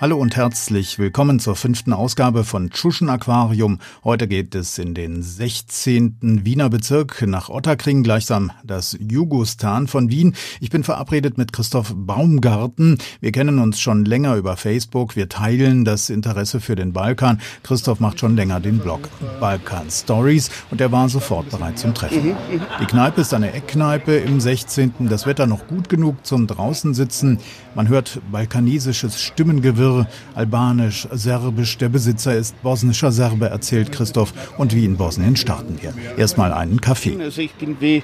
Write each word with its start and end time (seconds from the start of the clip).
Hallo 0.00 0.16
und 0.16 0.34
herzlich 0.34 0.98
willkommen 0.98 1.40
zur 1.40 1.56
fünften 1.56 1.92
Ausgabe 1.92 2.44
von 2.44 2.70
Tschuschen 2.70 3.10
Aquarium. 3.10 3.80
Heute 4.02 4.28
geht 4.28 4.54
es 4.54 4.78
in 4.78 4.94
den 4.94 5.22
16. 5.22 6.40
Wiener 6.42 6.70
Bezirk 6.70 7.20
nach 7.26 7.50
Otterkring, 7.50 8.02
gleichsam 8.02 8.50
das 8.64 8.96
Jugostan 8.98 9.88
von 9.88 10.08
Wien. 10.08 10.34
Ich 10.58 10.70
bin 10.70 10.84
verabredet 10.84 11.36
mit 11.36 11.52
Christoph 11.52 11.92
Baumgarten. 11.94 12.96
Wir 13.20 13.30
kennen 13.30 13.58
uns 13.58 13.78
schon 13.78 14.06
länger 14.06 14.36
über 14.36 14.56
Facebook. 14.56 15.16
Wir 15.16 15.28
teilen 15.28 15.84
das 15.84 16.08
Interesse 16.08 16.60
für 16.60 16.76
den 16.76 16.94
Balkan. 16.94 17.38
Christoph 17.62 18.00
macht 18.00 18.20
schon 18.20 18.36
länger 18.36 18.58
den 18.58 18.78
Blog 18.78 19.06
Balkan 19.38 19.90
Stories 19.90 20.50
und 20.70 20.80
er 20.80 20.92
war 20.92 21.10
sofort 21.10 21.50
bereit 21.50 21.78
zum 21.78 21.92
Treffen. 21.92 22.34
Die 22.80 22.86
Kneipe 22.86 23.20
ist 23.20 23.34
eine 23.34 23.52
Eckkneipe 23.52 24.16
im 24.16 24.40
16. 24.40 25.10
Das 25.10 25.26
Wetter 25.26 25.46
noch 25.46 25.66
gut 25.66 25.90
genug 25.90 26.24
zum 26.24 26.46
draußen 26.46 26.94
sitzen. 26.94 27.38
Man 27.74 27.88
hört 27.88 28.22
balkanesisches 28.32 29.20
Stimmengewirr 29.20 29.89
Wirr, 29.90 30.06
albanisch, 30.34 31.08
serbisch. 31.10 31.78
Der 31.78 31.88
Besitzer 31.88 32.34
ist 32.36 32.60
bosnischer 32.62 33.12
Serbe, 33.12 33.48
erzählt 33.48 33.92
Christoph. 33.92 34.32
Und 34.58 34.74
wie 34.74 34.84
in 34.84 34.96
Bosnien 34.96 35.36
starten 35.36 35.78
wir. 35.80 35.94
Erstmal 36.16 36.52
einen 36.52 36.80
Kaffee. 36.80 37.16
Also 37.20 37.40
ich 37.40 37.52
bin 37.54 37.76
wie 37.80 38.02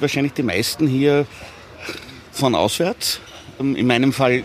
wahrscheinlich 0.00 0.32
die 0.32 0.42
meisten 0.42 0.86
hier 0.86 1.26
von 2.32 2.54
auswärts. 2.54 3.20
Ähm, 3.60 3.76
in 3.76 3.86
meinem 3.86 4.12
Fall 4.12 4.42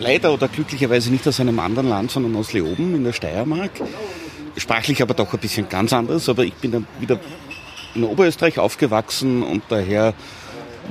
leider 0.00 0.32
oder 0.32 0.48
glücklicherweise 0.48 1.10
nicht 1.10 1.26
aus 1.26 1.40
einem 1.40 1.58
anderen 1.58 1.88
Land, 1.88 2.10
sondern 2.10 2.36
aus 2.36 2.52
Leoben 2.52 2.94
in 2.94 3.04
der 3.04 3.12
Steiermark. 3.12 3.70
Sprachlich 4.56 5.00
aber 5.00 5.14
doch 5.14 5.32
ein 5.32 5.38
bisschen 5.38 5.68
ganz 5.68 5.92
anders. 5.92 6.28
Aber 6.28 6.44
ich 6.44 6.54
bin 6.54 6.72
dann 6.72 6.86
wieder 7.00 7.18
in 7.94 8.04
Oberösterreich 8.04 8.58
aufgewachsen 8.58 9.42
und 9.42 9.62
daher 9.68 10.14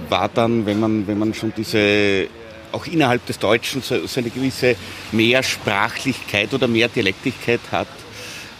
war 0.10 0.30
dann, 0.30 0.66
wenn 0.66 0.80
man, 0.80 1.08
wenn 1.08 1.20
man 1.20 1.34
schon 1.34 1.54
diese 1.56 2.28
auch 2.72 2.86
innerhalb 2.88 3.26
des 3.26 3.40
Deutschen 3.40 3.82
so, 3.82 4.06
so 4.08 4.20
eine 4.20 4.30
gewisse 4.30 4.76
Mehrsprachlichkeit 5.12 6.54
oder 6.54 6.68
Mehrdialektigkeit 6.68 7.60
hat, 7.72 7.88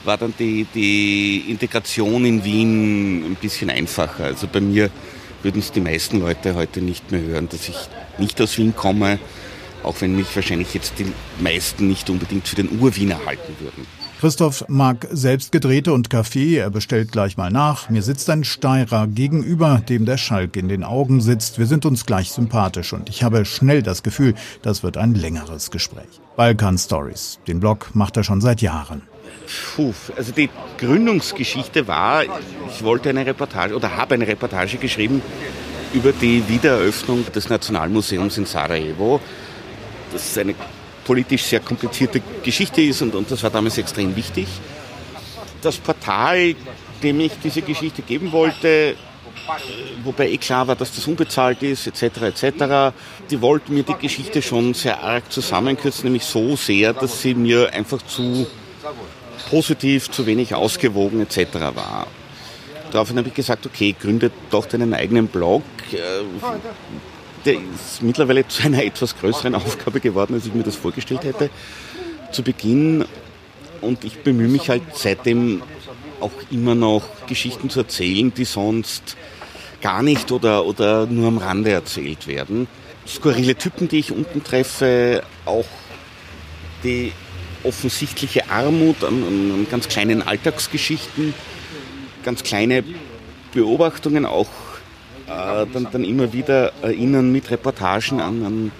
war 0.04 0.18
dann 0.18 0.34
die, 0.38 0.66
die 0.74 1.46
Integration 1.50 2.26
in 2.26 2.44
Wien 2.44 3.24
ein 3.26 3.36
bisschen 3.36 3.70
einfacher. 3.70 4.26
Also 4.26 4.48
bei 4.48 4.60
mir 4.60 4.90
würden 5.44 5.60
es 5.60 5.72
die 5.72 5.82
meisten 5.82 6.20
Leute 6.20 6.56
heute 6.56 6.82
nicht 6.82 7.12
mehr 7.12 7.22
hören, 7.22 7.50
dass 7.50 7.70
ich 7.70 7.78
nicht 8.18 8.40
aus 8.42 8.58
Wien 8.58 8.76
komme, 8.76 9.20
auch 9.84 9.96
wenn 10.02 10.16
mich 10.16 10.36
wahrscheinlich 10.36 10.74
jetzt 10.74 10.94
die 11.00 11.12
meisten 11.40 11.88
nicht 11.88 12.10
unbedingt 12.10 12.48
für 12.48 12.56
den 12.56 12.80
Urwiener 12.80 13.20
halten 13.26 13.56
würden. 13.60 14.01
Christoph 14.22 14.66
mag 14.68 15.08
selbst 15.12 15.52
gedrehte 15.52 15.94
und 15.94 16.12
Kaffee. 16.12 16.56
Er 16.56 16.70
bestellt 16.70 17.12
gleich 17.12 17.38
mal 17.38 17.50
nach. 17.50 17.90
Mir 17.90 18.04
sitzt 18.04 18.30
ein 18.30 18.44
Steirer 18.44 19.08
gegenüber, 19.08 19.82
dem 19.90 20.06
der 20.06 20.18
Schalk 20.18 20.58
in 20.58 20.70
den 20.70 20.84
Augen 20.84 21.22
sitzt. 21.22 21.58
Wir 21.58 21.66
sind 21.66 21.88
uns 21.88 22.06
gleich 22.06 22.32
sympathisch 22.32 22.94
und 22.94 23.10
ich 23.10 23.24
habe 23.24 23.46
schnell 23.46 23.82
das 23.82 24.04
Gefühl, 24.04 24.36
das 24.62 24.84
wird 24.84 24.96
ein 24.98 25.16
längeres 25.16 25.72
Gespräch. 25.72 26.22
Balkan 26.36 26.78
Stories. 26.78 27.40
Den 27.48 27.60
Blog 27.60 27.96
macht 27.96 28.16
er 28.16 28.24
schon 28.24 28.42
seit 28.42 28.62
Jahren. 28.62 29.02
Puh, 29.76 29.92
also 30.16 30.32
die 30.32 30.52
Gründungsgeschichte 30.78 31.88
war, 31.88 32.22
ich 32.22 32.84
wollte 32.84 33.10
eine 33.10 33.26
Reportage 33.26 33.76
oder 33.76 33.98
habe 33.98 34.14
eine 34.14 34.28
Reportage 34.28 34.78
geschrieben 34.78 35.24
über 35.96 36.12
die 36.12 36.48
Wiedereröffnung 36.48 37.26
des 37.34 37.50
Nationalmuseums 37.50 38.38
in 38.38 38.46
Sarajevo. 38.46 39.20
Das 40.14 40.28
ist 40.28 40.38
eine 40.38 40.54
politisch 41.04 41.44
sehr 41.44 41.60
komplizierte 41.60 42.22
Geschichte 42.44 42.82
ist 42.82 43.02
und, 43.02 43.16
und 43.16 43.30
das 43.30 43.42
war 43.44 43.50
damals 43.50 43.78
extrem 43.78 44.16
wichtig. 44.16 44.48
Das 45.62 45.78
Portal, 45.78 46.56
dem 47.04 47.20
ich 47.20 47.34
diese 47.44 47.62
Geschichte 47.62 48.02
geben 48.02 48.32
wollte, 48.32 48.96
wobei 50.04 50.30
eh 50.30 50.38
klar 50.38 50.68
war, 50.68 50.76
dass 50.76 50.94
das 50.94 51.08
unbezahlt 51.08 51.62
ist, 51.64 51.88
etc., 51.88 52.22
etc., 52.22 52.96
die 53.30 53.42
wollten 53.42 53.74
mir 53.74 53.84
die 53.84 53.96
Geschichte 53.96 54.42
schon 54.42 54.74
sehr 54.74 55.02
arg 55.02 55.32
zusammenkürzen, 55.32 56.06
nämlich 56.06 56.24
so 56.24 56.56
sehr, 56.56 56.94
dass 56.94 57.22
sie 57.22 57.34
mir 57.34 57.72
einfach 57.74 58.02
zu 58.02 58.48
positiv, 59.50 60.10
zu 60.10 60.26
wenig 60.26 60.54
ausgewogen, 60.54 61.22
etc. 61.22 61.54
war. 61.76 62.08
Daraufhin 62.92 63.18
habe 63.18 63.30
ich 63.30 63.34
gesagt, 63.34 63.66
okay, 63.66 63.96
gründe 64.00 64.32
doch 64.50 64.66
deinen 64.66 64.94
eigenen 64.94 65.28
Blog. 65.28 65.64
Der 67.46 67.54
ist 67.54 68.02
mittlerweile 68.02 68.48
zu 68.48 68.64
einer 68.64 68.84
etwas 68.84 69.18
größeren 69.18 69.56
Aufgabe 69.56 70.00
geworden, 70.00 70.36
als 70.36 70.46
ich 70.46 70.54
mir 70.54 70.64
das 70.64 70.76
vorgestellt 70.76 71.24
hätte 71.24 71.50
zu 72.32 72.44
Beginn. 72.44 73.06
Und 73.82 74.04
ich 74.04 74.20
bemühe 74.20 74.48
mich 74.48 74.70
halt 74.70 74.84
seitdem 74.94 75.64
auch 76.20 76.32
immer 76.52 76.76
noch 76.76 77.04
Geschichten 77.28 77.70
zu 77.70 77.80
erzählen, 77.80 78.32
die 78.34 78.46
sonst 78.46 79.18
gar 79.82 80.04
nicht 80.04 80.32
oder, 80.32 80.66
oder 80.66 81.08
nur 81.08 81.28
am 81.28 81.40
Rande 81.40 81.72
erzählt 81.72 82.28
werden. 82.28 82.68
Skurrile 83.08 83.56
Typen, 83.56 83.88
die 83.88 83.98
ich 83.98 84.12
unten 84.12 84.44
treffe, 84.44 85.24
auch 85.46 85.66
die 86.84 87.12
offensichtliche 87.64 88.50
Armut 88.50 89.04
an, 89.04 89.24
an 89.24 89.68
ganz 89.70 89.88
kleinen 89.88 90.22
Alltagsgeschichten, 90.22 91.34
ganz 92.24 92.44
kleine 92.44 92.84
Beobachtungen, 93.54 94.26
auch 94.26 94.48
dann, 95.66 95.88
dann 95.92 96.04
immer 96.04 96.34
wieder 96.34 96.74
erinnern 96.82 97.32
mit 97.32 97.50
Reportagen 97.52 98.20
an, 98.20 98.46
an 98.46 98.72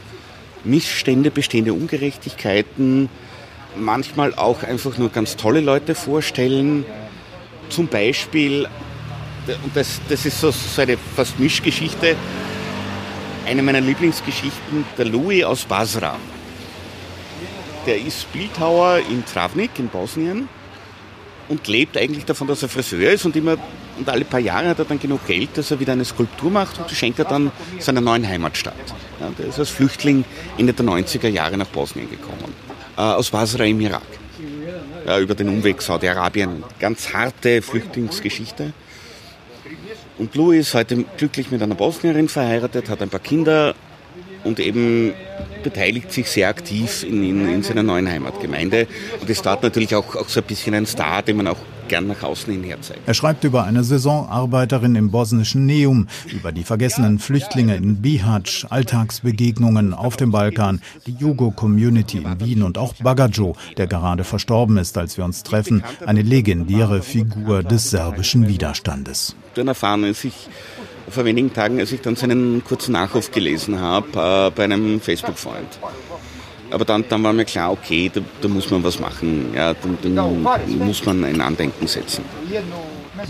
Missstände, 0.64 1.32
bestehende 1.32 1.74
Ungerechtigkeiten, 1.74 3.10
manchmal 3.76 4.34
auch 4.36 4.64
einfach 4.64 4.98
nur 4.98 5.10
ganz 5.10 5.36
tolle 5.36 5.62
Leute 5.62 5.96
vorstellen. 5.96 6.86
Zum 7.70 7.88
Beispiel, 7.88 8.68
und 9.64 9.76
das, 9.76 10.02
das 10.10 10.26
ist 10.26 10.40
so, 10.40 10.52
so 10.52 10.82
eine 10.82 10.98
fast 10.98 11.40
Mischgeschichte, 11.40 12.16
eine 13.46 13.64
meiner 13.64 13.82
Lieblingsgeschichten, 13.82 14.86
der 14.98 15.06
Louis 15.06 15.44
aus 15.44 15.66
Basra. 15.66 16.18
Der 17.88 18.00
ist 18.00 18.32
Bildhauer 18.32 19.00
in 19.10 19.26
Travnik 19.26 19.72
in 19.80 19.88
Bosnien 19.88 20.48
und 21.52 21.68
lebt 21.68 21.98
eigentlich 21.98 22.24
davon, 22.24 22.48
dass 22.48 22.64
er 22.64 22.70
Friseur 22.70 23.12
ist 23.12 23.26
und 23.26 23.36
immer 23.36 23.58
und 24.00 24.10
alle 24.10 24.24
paar 24.24 24.40
Jahre 24.40 24.70
hat 24.70 24.80
er 24.80 24.86
dann 24.86 25.00
genug 25.00 25.28
Geld, 25.28 25.50
dass 25.56 25.70
er 25.70 25.80
wieder 25.80 25.92
eine 25.92 26.06
Skulptur 26.06 26.50
macht 26.50 26.80
und 26.80 26.90
die 26.90 26.96
schenkt 26.96 27.20
er 27.20 27.26
dann 27.26 27.52
seiner 27.78 28.00
neuen 28.00 28.28
Heimatstadt. 28.28 28.74
Ja, 29.20 29.30
der 29.38 29.48
ist 29.48 29.60
als 29.60 29.70
Flüchtling 29.70 30.24
Ende 30.58 30.72
der 30.72 30.86
90er 30.86 31.28
Jahre 31.28 31.58
nach 31.58 31.68
Bosnien 31.68 32.10
gekommen, 32.10 32.54
äh, 32.98 33.02
aus 33.02 33.30
Basra 33.30 33.66
im 33.66 33.82
Irak. 33.82 34.02
Ja, 35.06 35.20
über 35.20 35.36
den 35.36 35.50
Umweg 35.50 35.82
Saudi-Arabien. 35.82 36.64
Ganz 36.80 37.12
harte 37.14 37.62
Flüchtlingsgeschichte. 37.62 38.72
Und 40.18 40.34
Louis 40.36 40.68
ist 40.68 40.74
heute 40.74 41.04
glücklich 41.18 41.52
mit 41.52 41.62
einer 41.62 41.76
Bosnierin 41.76 42.30
verheiratet, 42.30 42.88
hat 42.88 43.02
ein 43.02 43.10
paar 43.10 43.20
Kinder 43.20 43.76
und 44.44 44.60
eben 44.60 45.14
beteiligt 45.64 46.12
sich 46.12 46.28
sehr 46.30 46.50
aktiv 46.50 47.04
in, 47.04 47.24
in, 47.24 47.50
in 47.50 47.64
seiner 47.64 47.84
neuen 47.84 48.10
Heimatgemeinde 48.10 48.88
und 49.20 49.30
ist 49.30 49.46
dort 49.46 49.64
natürlich 49.64 49.96
auch, 49.96 50.16
auch 50.16 50.30
so 50.30 50.40
ein 50.40 50.46
bisschen 50.46 50.74
ein 50.74 50.86
Star, 50.86 51.22
den 51.22 51.38
man 51.38 51.48
auch 51.48 51.58
gern 51.92 52.08
nach 52.08 52.24
außen 52.24 52.52
hin 52.54 52.64
herzeigt. 52.64 53.02
Er 53.06 53.14
schreibt 53.14 53.44
über 53.44 53.66
eine 53.66 53.84
Saisonarbeiterin 53.84 54.96
im 54.96 55.12
bosnischen 55.12 55.66
Neum, 55.66 56.08
über 56.34 56.54
die 56.54 56.64
vergessenen 56.64 57.20
Flüchtlinge 57.20 57.76
in 57.76 58.02
Bihać, 58.02 58.66
Alltagsbegegnungen 58.70 59.94
auf 59.94 60.16
dem 60.16 60.32
Balkan, 60.32 60.82
die 61.06 61.12
Jugo-Community 61.12 62.20
in 62.20 62.40
Wien 62.40 62.64
und 62.64 62.78
auch 62.78 62.94
Bagajo, 62.94 63.58
der 63.76 63.88
gerade 63.88 64.24
verstorben 64.24 64.78
ist, 64.78 64.98
als 64.98 65.18
wir 65.18 65.26
uns 65.26 65.44
treffen, 65.44 65.84
eine 66.06 66.22
legendäre 66.22 67.02
Figur 67.02 67.62
des 67.62 67.90
serbischen 67.90 68.48
Widerstandes. 68.48 69.36
Dann 69.56 69.68
erfahren, 69.68 70.06
als 70.06 70.24
ich 70.24 70.48
vor 71.12 71.26
wenigen 71.26 71.54
Tagen, 71.54 71.80
als 71.80 71.92
ich 71.92 72.02
dann 72.02 72.16
seinen 72.16 72.64
kurzen 72.64 72.94
Nachruf 72.94 73.32
gelesen 73.32 73.80
habe 73.80 74.08
äh, 74.08 74.52
bei 74.52 74.64
einem 74.64 75.00
Facebook-Freund. 75.00 75.80
Aber 76.72 76.86
dann, 76.86 77.04
dann 77.10 77.22
war 77.24 77.34
mir 77.34 77.46
klar, 77.46 77.72
okay, 77.72 78.10
da, 78.14 78.22
da 78.42 78.48
muss 78.48 78.70
man 78.72 78.84
was 78.84 79.00
machen. 79.00 79.54
Ja, 79.54 79.74
dann, 79.74 80.16
dann 80.16 80.44
muss 80.80 81.06
man 81.06 81.24
ein 81.26 81.42
Andenken 81.42 81.86
setzen. 81.86 82.24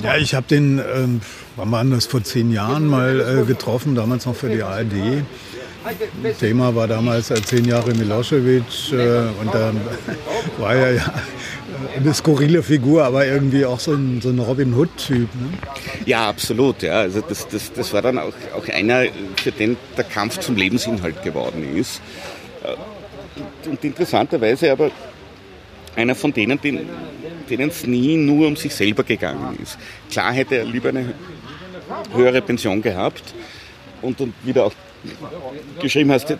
Ja, 0.03 0.15
ich 0.15 0.35
habe 0.35 0.45
den, 0.47 0.79
ähm, 0.79 1.21
wann 1.55 1.71
war 1.71 1.83
das, 1.83 2.05
vor 2.05 2.23
zehn 2.23 2.51
Jahren 2.51 2.87
mal 2.87 3.41
äh, 3.41 3.45
getroffen, 3.45 3.95
damals 3.95 4.25
noch 4.25 4.35
für 4.35 4.49
die 4.49 4.61
ARD. 4.61 5.23
Thema 6.39 6.75
war 6.75 6.87
damals 6.87 7.31
äh, 7.31 7.41
zehn 7.41 7.65
Jahre 7.65 7.93
Milosevic 7.93 8.63
äh, 8.91 8.95
und 9.41 9.51
da 9.51 9.73
war 10.59 10.75
er 10.75 10.93
ja 10.93 11.13
eine 11.97 12.13
skurrile 12.13 12.61
Figur, 12.61 13.03
aber 13.03 13.25
irgendwie 13.25 13.65
auch 13.65 13.79
so 13.79 13.93
ein, 13.93 14.21
so 14.21 14.29
ein 14.29 14.39
Robin 14.39 14.73
Hood-Typ. 14.73 15.27
Ne? 15.35 15.49
Ja, 16.05 16.29
absolut. 16.29 16.81
Ja. 16.81 16.93
Also 16.93 17.21
das, 17.21 17.47
das, 17.47 17.71
das 17.73 17.93
war 17.93 18.01
dann 18.01 18.17
auch, 18.17 18.33
auch 18.55 18.67
einer, 18.69 19.05
für 19.41 19.51
den 19.51 19.77
der 19.97 20.03
Kampf 20.03 20.39
zum 20.39 20.55
Lebensinhalt 20.55 21.21
geworden 21.23 21.75
ist. 21.75 22.01
Äh, 22.63 23.69
und 23.69 23.83
interessanterweise 23.83 24.71
aber 24.71 24.91
einer 25.95 26.15
von 26.15 26.33
denen, 26.33 26.59
denen 26.61 27.69
es 27.69 27.85
nie 27.85 28.15
nur 28.15 28.47
um 28.47 28.55
sich 28.55 28.73
selber 28.73 29.03
gegangen 29.03 29.57
ist. 29.61 29.77
Klar 30.09 30.33
hätte 30.33 30.55
er 30.55 30.65
lieber 30.65 30.89
eine 30.89 31.13
höhere 32.13 32.41
Pension 32.41 32.81
gehabt 32.81 33.33
und, 34.01 34.19
und 34.21 34.33
wieder 34.43 34.65
auch 34.65 34.73
geschrieben 35.81 36.11
hast, 36.11 36.37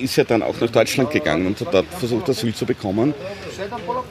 ist 0.00 0.16
ja 0.16 0.24
dann 0.24 0.42
auch 0.42 0.58
nach 0.60 0.70
Deutschland 0.70 1.10
gegangen 1.10 1.46
und 1.46 1.60
hat 1.60 1.74
dort 1.74 1.86
versucht, 1.98 2.28
Asyl 2.28 2.54
zu 2.54 2.64
bekommen. 2.64 3.14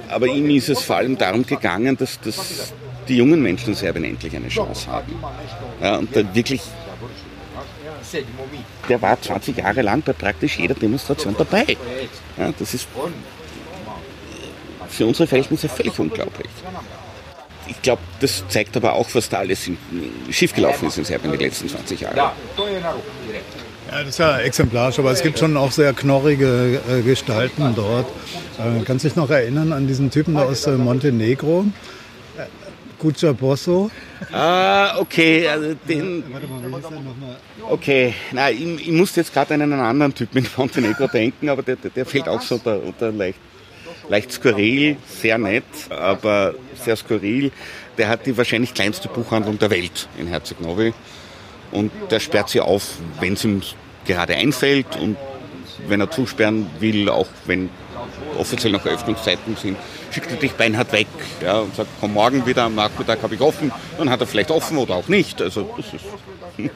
Aber 0.10 0.28
ihm 0.28 0.50
ist 0.52 0.70
es 0.70 0.82
vor 0.82 0.98
allem 0.98 1.18
darum 1.18 1.46
gegangen, 1.46 1.98
dass, 1.98 2.20
dass 2.22 2.74
die 3.08 3.18
jungen 3.18 3.42
Menschen 3.42 3.70
in 3.70 3.76
Serbien 3.76 4.06
endlich 4.06 4.36
eine 4.36 4.48
Chance 4.48 4.90
haben. 4.90 5.14
Ja, 5.82 5.98
und 5.98 6.16
da 6.16 6.22
wirklich, 6.34 6.62
der 8.90 9.02
war 9.02 9.22
20 9.22 9.58
Jahre 9.58 9.82
lang 9.82 10.02
bei 10.02 10.14
praktisch 10.14 10.58
jeder 10.58 10.76
Demonstration 10.76 11.36
dabei. 11.38 11.78
Ja, 12.38 12.54
das 12.58 12.74
ist 12.74 12.88
für 14.90 15.06
unsere 15.06 15.28
Verhältnisse 15.28 15.70
völlig 15.70 15.98
unglaublich. 15.98 16.50
Ich 17.68 17.82
glaube, 17.82 18.02
das 18.20 18.44
zeigt 18.50 18.76
aber 18.76 18.94
auch, 18.94 19.08
was 19.14 19.30
da 19.30 19.40
alles 19.40 19.70
schiefgelaufen 20.30 20.90
ist 20.90 20.98
in 20.98 21.06
Serbien 21.06 21.34
in 21.34 21.40
den 21.40 21.48
letzten 21.48 21.70
20 21.70 22.02
Jahren. 22.02 22.18
Ja, 22.18 22.34
das 24.00 24.08
ist 24.08 24.20
ja 24.20 24.40
exemplarisch, 24.40 25.00
aber 25.00 25.12
es 25.12 25.22
gibt 25.22 25.40
schon 25.40 25.56
auch 25.58 25.72
sehr 25.72 25.94
knorrige 25.94 26.82
äh, 26.90 27.02
Gestalten 27.02 27.74
dort. 27.76 28.08
Äh, 28.58 28.84
kannst 28.86 29.06
du 29.06 29.10
dich 29.10 29.16
noch 29.16 29.30
erinnern 29.30 29.74
an 29.74 29.88
diesen 29.88 30.12
Typen 30.12 30.36
da 30.36 30.44
aus 30.44 30.66
äh, 30.66 30.72
Montenegro? 30.72 31.66
Kucha 33.02 33.34
Bosso. 33.34 33.90
Ah, 34.32 35.00
okay, 35.00 35.48
also 35.48 35.74
den. 35.90 36.24
Okay, 37.68 38.14
nein, 38.32 38.56
ich, 38.56 38.88
ich 38.88 38.94
musste 38.94 39.22
jetzt 39.22 39.34
gerade 39.34 39.56
an 39.56 39.62
einen 39.64 39.74
anderen 39.74 40.14
Typen 40.14 40.38
in 40.38 40.48
Montenegro 40.56 41.08
denken, 41.08 41.50
aber 41.50 41.64
der, 41.64 41.78
der, 41.78 42.06
fällt 42.06 42.30
auch 42.30 42.42
so 42.42 42.56
unter, 42.56 42.80
unter 42.84 43.12
leicht, 43.12 43.40
leicht 44.08 44.32
skurril, 44.32 44.98
sehr 45.08 45.40
nett, 45.40 45.64
aber 45.90 46.54
sehr 46.76 46.96
skurril. 46.96 47.52
Der 47.98 48.08
hat 48.08 48.28
die 48.28 48.38
wahrscheinlich 48.38 48.72
kleinste 48.72 49.08
Buchhandlung 49.08 49.58
der 49.58 49.72
Welt 49.72 50.08
in 50.20 50.28
Herzeg 50.28 50.62
Novi 50.62 50.94
und 51.72 51.92
der 52.12 52.20
sperrt 52.20 52.50
sie 52.50 52.62
auf, 52.62 52.98
wenn 53.20 53.34
es 53.34 53.44
ihm 53.44 53.64
gerade 54.06 54.36
einfällt 54.36 54.96
und 54.98 55.18
wenn 55.88 56.02
er 56.02 56.12
zusperren 56.12 56.68
will, 56.80 57.10
auch 57.10 57.28
wenn 57.46 57.72
offiziell 58.38 58.72
noch 58.72 58.86
Öffnungszeiten 58.86 59.56
sind, 59.56 59.78
schickt 60.12 60.32
er 60.32 60.38
dich 60.38 60.54
beinhart 60.54 60.92
weg 60.92 61.08
ja, 61.42 61.60
und 61.60 61.76
sagt, 61.76 61.90
komm 62.00 62.14
morgen 62.14 62.46
wieder 62.46 62.64
am 62.64 62.76
Nachmittag 62.76 63.22
habe 63.24 63.36
ich 63.36 63.42
offen. 63.42 63.72
Dann 63.98 64.10
hat 64.10 64.22
er 64.22 64.28
vielleicht 64.28 64.52
offen 64.52 64.78
oder 64.78 64.96
auch 64.96 65.08
nicht. 65.08 65.42
Also 65.42 65.70
das 65.78 65.94
ist 65.94 66.06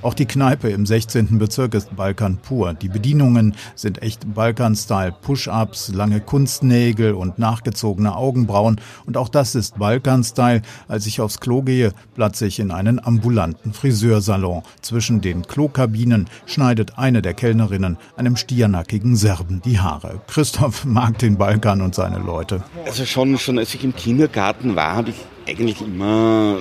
Auch 0.00 0.14
die 0.14 0.26
Kneipe 0.26 0.68
im 0.68 0.86
16. 0.86 1.38
Bezirk 1.38 1.74
ist 1.74 1.96
Balkan 1.96 2.36
pur. 2.36 2.72
Die 2.74 2.88
Bedienungen 2.88 3.56
sind 3.74 4.00
echt 4.00 4.32
Balkan-Style. 4.32 5.12
Push-ups, 5.22 5.92
lange 5.92 6.20
Kunstnägel 6.20 7.14
und 7.14 7.40
nachgezogene 7.40 8.14
Augenbrauen. 8.14 8.80
Und 9.06 9.16
auch 9.16 9.28
das 9.28 9.56
ist 9.56 9.78
Balkan-Style. 9.78 10.62
Als 10.86 11.06
ich 11.06 11.20
aufs 11.20 11.40
Klo 11.40 11.62
gehe, 11.62 11.92
platze 12.14 12.46
ich 12.46 12.60
in 12.60 12.70
einen 12.70 13.04
ambulanten 13.04 13.72
Friseursalon. 13.72 14.62
Zwischen 14.82 15.20
den 15.20 15.42
Klokabinen 15.42 16.28
schneidet 16.46 16.96
eine 16.96 17.20
der 17.20 17.34
Kellnerinnen 17.34 17.96
einem 18.16 18.36
stiernackigen 18.36 19.16
Serben 19.16 19.62
die 19.64 19.80
Haare. 19.80 20.20
Christoph 20.28 20.84
mag 20.84 21.18
den 21.18 21.38
Balkan 21.38 21.80
und 21.82 21.96
seine 21.96 22.18
Leute. 22.18 22.62
Also 22.86 23.04
schon, 23.04 23.36
schon 23.36 23.58
als 23.58 23.74
ich 23.74 23.82
im 23.82 23.96
Kindergarten 23.96 24.76
war, 24.76 24.94
habe 24.94 25.10
ich 25.10 25.16
eigentlich 25.48 25.80
immer 25.80 26.58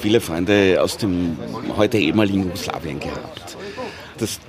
viele 0.00 0.20
Freunde 0.20 0.78
aus 0.80 0.96
dem 0.96 1.36
heute 1.76 1.98
ehemaligen 1.98 2.44
Jugoslawien 2.44 3.00
gehabt. 3.00 3.56
Das 4.18 4.40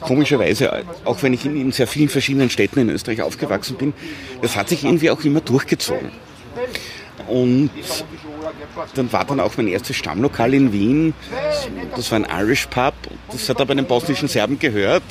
komischerweise, 0.00 0.84
auch 1.04 1.22
wenn 1.22 1.32
ich 1.32 1.44
in, 1.44 1.72
sehr 1.72 1.86
vielen 1.86 2.08
verschiedenen 2.08 2.50
Städten 2.50 2.80
in 2.80 2.90
Österreich 2.90 3.22
aufgewachsen 3.22 3.76
bin, 3.76 3.92
das 4.42 4.56
hat 4.56 4.68
sich 4.68 4.84
irgendwie 4.84 5.10
auch 5.10 5.22
immer 5.24 5.40
durchgezogen. 5.40 6.10
Und 7.28 7.70
dann 8.94 9.12
war 9.12 9.24
dann 9.24 9.40
auch 9.40 9.56
mein 9.56 9.68
erstes 9.68 9.96
Stammlokal 9.96 10.54
in 10.54 10.72
Wien, 10.72 11.14
das 11.94 12.10
war 12.10 12.18
ein 12.18 12.26
Irish 12.40 12.66
Pub, 12.66 12.94
das 13.30 13.48
hat 13.48 13.60
aber 13.60 13.72
einen 13.72 13.86
bosnischen 13.86 14.28
Serben 14.28 14.58
gehört, 14.58 15.02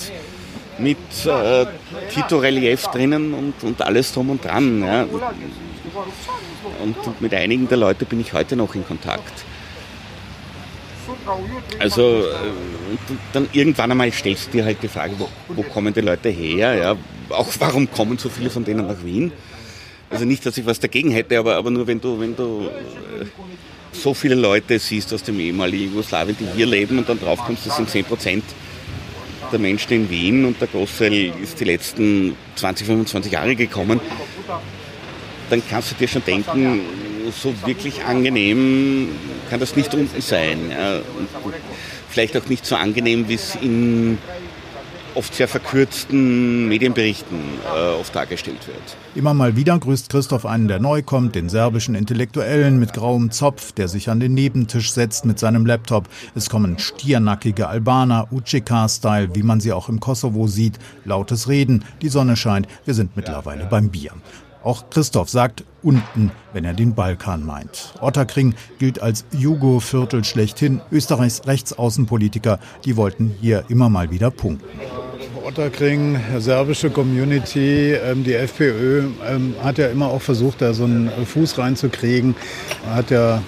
mit 0.80 0.98
äh, 1.26 1.66
Tito-Relief 2.14 2.88
drinnen 2.88 3.34
und, 3.34 3.64
und 3.64 3.82
alles 3.82 4.14
drum 4.14 4.30
und 4.30 4.44
dran. 4.46 4.84
Ja. 4.84 5.06
Und 6.84 7.22
mit 7.22 7.34
einigen 7.34 7.68
der 7.68 7.78
Leute 7.78 8.06
bin 8.06 8.20
ich 8.20 8.34
heute 8.34 8.56
noch 8.56 8.76
in 8.76 8.86
Kontakt. 8.86 9.46
Also 11.80 12.24
äh, 12.24 13.06
dann 13.34 13.48
irgendwann 13.54 13.92
einmal 13.92 14.12
stellst 14.12 14.48
du 14.48 14.52
dir 14.58 14.66
halt 14.66 14.82
die 14.82 14.88
Frage, 14.88 15.14
wo, 15.18 15.30
wo, 15.50 15.64
kommen 15.64 15.94
die 15.94 16.02
Leute 16.02 16.30
her? 16.30 16.76
Ja? 16.76 16.96
Auch 17.30 17.50
warum 17.60 17.90
kommen 17.92 18.18
so 18.18 18.30
viele 18.30 18.50
von 18.50 18.64
denen 18.64 18.88
nach 18.88 19.04
Wien? 19.04 19.32
Also 20.10 20.26
nicht, 20.26 20.46
dass 20.46 20.58
ich 20.58 20.66
was 20.66 20.80
dagegen 20.80 21.12
hätte, 21.12 21.38
aber, 21.38 21.56
aber 21.56 21.70
nur 21.70 21.86
wenn 21.86 22.00
du, 22.00 22.20
wenn 22.20 22.36
du 22.36 22.68
äh, 23.22 23.26
so 23.92 24.14
viele 24.14 24.36
Leute 24.36 24.80
siehst 24.80 25.14
aus 25.14 25.24
dem 25.24 25.40
ehemaligen 25.40 25.86
Jugoslawien, 25.92 26.38
die 26.40 26.48
hier 26.56 26.66
leben 26.66 26.98
und 26.98 27.10
dann 27.10 27.20
drauf 27.20 27.40
kommst, 27.40 27.66
das 27.66 27.76
sind 27.76 27.90
10 27.90 28.06
Prozent 28.06 28.44
der 29.52 29.60
Menschen 29.60 29.94
in 29.94 30.10
Wien 30.10 30.46
und 30.46 30.60
der 30.60 30.68
Großteil 30.68 31.34
ist 31.42 31.60
die 31.60 31.66
letzten 31.66 32.36
20, 32.56 32.88
25 32.88 33.32
Jahre 33.32 33.56
gekommen, 33.56 34.00
dann 35.50 35.62
kannst 35.70 35.92
du 35.92 35.96
dir 35.96 36.08
schon 36.08 36.24
denken, 36.24 36.82
so 37.32 37.54
wirklich 37.66 38.04
angenehm 38.04 39.10
kann 39.50 39.60
das 39.60 39.76
nicht 39.76 39.94
unten 39.94 40.22
sein. 40.22 40.72
Vielleicht 42.10 42.38
auch 42.38 42.46
nicht 42.48 42.66
so 42.66 42.76
angenehm, 42.76 43.28
wie 43.28 43.36
es 43.36 43.56
in 43.56 44.18
oft 45.18 45.34
sehr 45.34 45.48
verkürzten 45.48 46.68
Medienberichten 46.70 47.40
äh, 47.66 48.00
oft 48.00 48.16
dargestellt 48.16 48.68
wird. 48.68 48.98
Immer 49.16 49.34
mal 49.34 49.56
wieder 49.56 49.78
grüßt 49.78 50.10
Christoph 50.10 50.46
einen, 50.46 50.68
der 50.68 50.80
neu 50.80 51.02
kommt, 51.02 51.34
den 51.34 51.50
serbischen 51.50 51.96
Intellektuellen 51.96 52.78
mit 52.78 52.94
grauem 52.94 53.32
Zopf, 53.32 53.72
der 53.72 53.88
sich 53.88 54.10
an 54.12 54.20
den 54.20 54.36
Nebentisch 54.36 54.92
setzt 54.92 55.26
mit 55.26 55.40
seinem 55.40 55.66
Laptop. 55.66 56.08
Es 56.36 56.50
kommen 56.50 56.78
stiernackige 56.78 57.68
Albaner, 57.68 58.28
UCK-Style, 58.32 59.30
wie 59.34 59.44
man 59.44 59.60
sie 59.60 59.74
auch 59.74 59.90
im 59.90 60.00
Kosovo 60.00 60.46
sieht, 60.46 60.78
lautes 61.04 61.50
Reden, 61.50 61.84
die 62.04 62.10
Sonne 62.10 62.36
scheint, 62.36 62.68
wir 62.86 62.94
sind 62.94 63.18
mittlerweile 63.18 63.66
beim 63.66 63.90
Bier. 63.90 64.12
Auch 64.68 64.90
Christoph 64.90 65.30
sagt 65.30 65.64
unten, 65.82 66.30
wenn 66.52 66.66
er 66.66 66.74
den 66.74 66.94
Balkan 66.94 67.46
meint. 67.46 67.94
Otterkring 68.02 68.54
gilt 68.80 69.02
als 69.02 69.24
Jugo-Viertel 69.32 70.26
schlechthin. 70.26 70.82
Österreichs 70.92 71.48
Rechtsaußenpolitiker, 71.48 72.60
die 72.84 72.98
wollten 72.98 73.34
hier 73.40 73.64
immer 73.70 73.88
mal 73.88 74.12
wieder 74.12 74.30
punkten. 74.30 74.68
Otterkring, 75.46 76.20
serbische 76.40 76.90
Community, 76.90 77.94
ähm, 77.94 78.26
die 78.26 78.34
FPÖ 78.34 79.06
ähm, 79.26 79.56
hat 79.64 79.78
ja 79.78 79.88
immer 79.88 80.08
auch 80.08 80.22
versucht, 80.22 80.62
da 80.62 80.74
so 80.74 80.84
einen 80.84 81.10
Fuß 81.26 81.58
reinzukriegen. 81.60 82.36
Hat 82.90 83.10
ja 83.10 83.42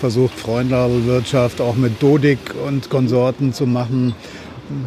versucht, 0.00 0.32
Freundelwirtschaft 0.38 1.60
auch 1.60 1.76
mit 1.76 2.02
Dodik 2.02 2.54
und 2.66 2.88
Konsorten 2.88 3.52
zu 3.52 3.66
machen. 3.66 4.14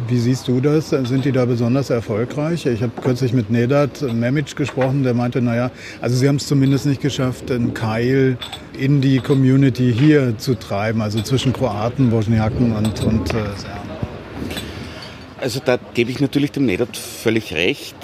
Wie 0.08 0.18
siehst 0.18 0.48
du 0.48 0.60
das? 0.60 0.90
Sind 0.90 1.24
die 1.24 1.32
da 1.32 1.44
besonders 1.44 1.90
erfolgreich? 1.90 2.66
Ich 2.66 2.82
habe 2.82 2.92
kürzlich 3.00 3.32
mit 3.32 3.50
Nedat 3.50 4.02
Memic 4.02 4.56
gesprochen, 4.56 5.02
der 5.02 5.14
meinte, 5.14 5.40
naja, 5.40 5.70
also 6.00 6.16
sie 6.16 6.28
haben 6.28 6.36
es 6.36 6.46
zumindest 6.46 6.86
nicht 6.86 7.00
geschafft, 7.00 7.50
einen 7.50 7.74
Keil 7.74 8.38
in 8.78 9.00
die 9.00 9.18
Community 9.18 9.94
hier 9.96 10.38
zu 10.38 10.54
treiben, 10.54 11.02
also 11.02 11.20
zwischen 11.22 11.52
Kroaten, 11.52 12.10
Bosniaken 12.10 12.72
und, 12.72 13.02
und 13.04 13.30
äh, 13.30 13.32
Serben. 13.56 13.90
Also 15.40 15.60
da 15.64 15.78
gebe 15.94 16.10
ich 16.10 16.20
natürlich 16.20 16.52
dem 16.52 16.66
Nedat 16.66 16.96
völlig 16.96 17.52
recht. 17.52 17.96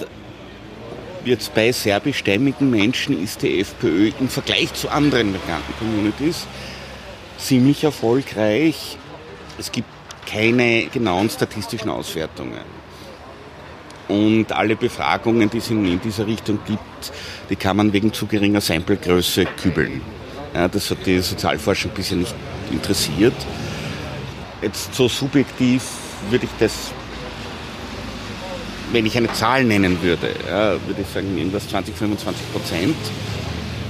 Jetzt 1.25 1.55
bei 1.55 1.71
serbischstämmigen 1.73 2.71
Menschen 2.71 3.23
ist 3.23 3.43
die 3.43 3.61
FPÖ 3.61 4.11
im 4.19 4.29
Vergleich 4.29 4.75
zu 4.75 4.89
anderen 4.89 5.33
migranten 5.33 5.73
Communities 5.79 6.47
ziemlich 7.39 7.85
erfolgreich. 7.85 8.99
Es 9.59 9.71
gibt 9.71 9.89
keine 10.33 10.87
genauen 10.87 11.29
statistischen 11.29 11.91
Auswertungen. 11.91 12.83
Und 14.09 14.53
alle 14.53 14.77
Befragungen, 14.77 15.49
die 15.49 15.59
es 15.59 15.71
in 15.71 16.01
dieser 16.01 16.27
Richtung 16.27 16.59
gibt, 16.67 17.13
die 17.51 17.57
kann 17.57 17.77
man 17.77 17.93
wegen 17.93 18.13
zu 18.13 18.27
geringer 18.27 18.61
Samplegröße 18.61 19.47
kübeln. 19.61 20.01
Ja, 20.55 20.69
das 20.69 20.91
hat 20.91 21.07
die 21.07 21.19
Sozialforschung 21.21 21.93
bisher 21.95 22.19
nicht 22.19 22.35
interessiert. 22.71 23.35
Jetzt 24.61 24.95
so 24.95 25.09
subjektiv 25.09 25.83
würde 26.31 26.45
ich 26.45 26.51
das, 26.59 26.93
wenn 28.93 29.07
ich 29.07 29.17
eine 29.17 29.33
Zahl 29.33 29.65
nennen 29.65 30.03
würde, 30.03 30.35
ja, 30.47 30.73
würde 30.87 31.01
ich 31.01 31.09
sagen 31.09 31.37
irgendwas 31.37 31.69
20, 31.69 31.97
25 31.97 32.53
Prozent 32.53 32.97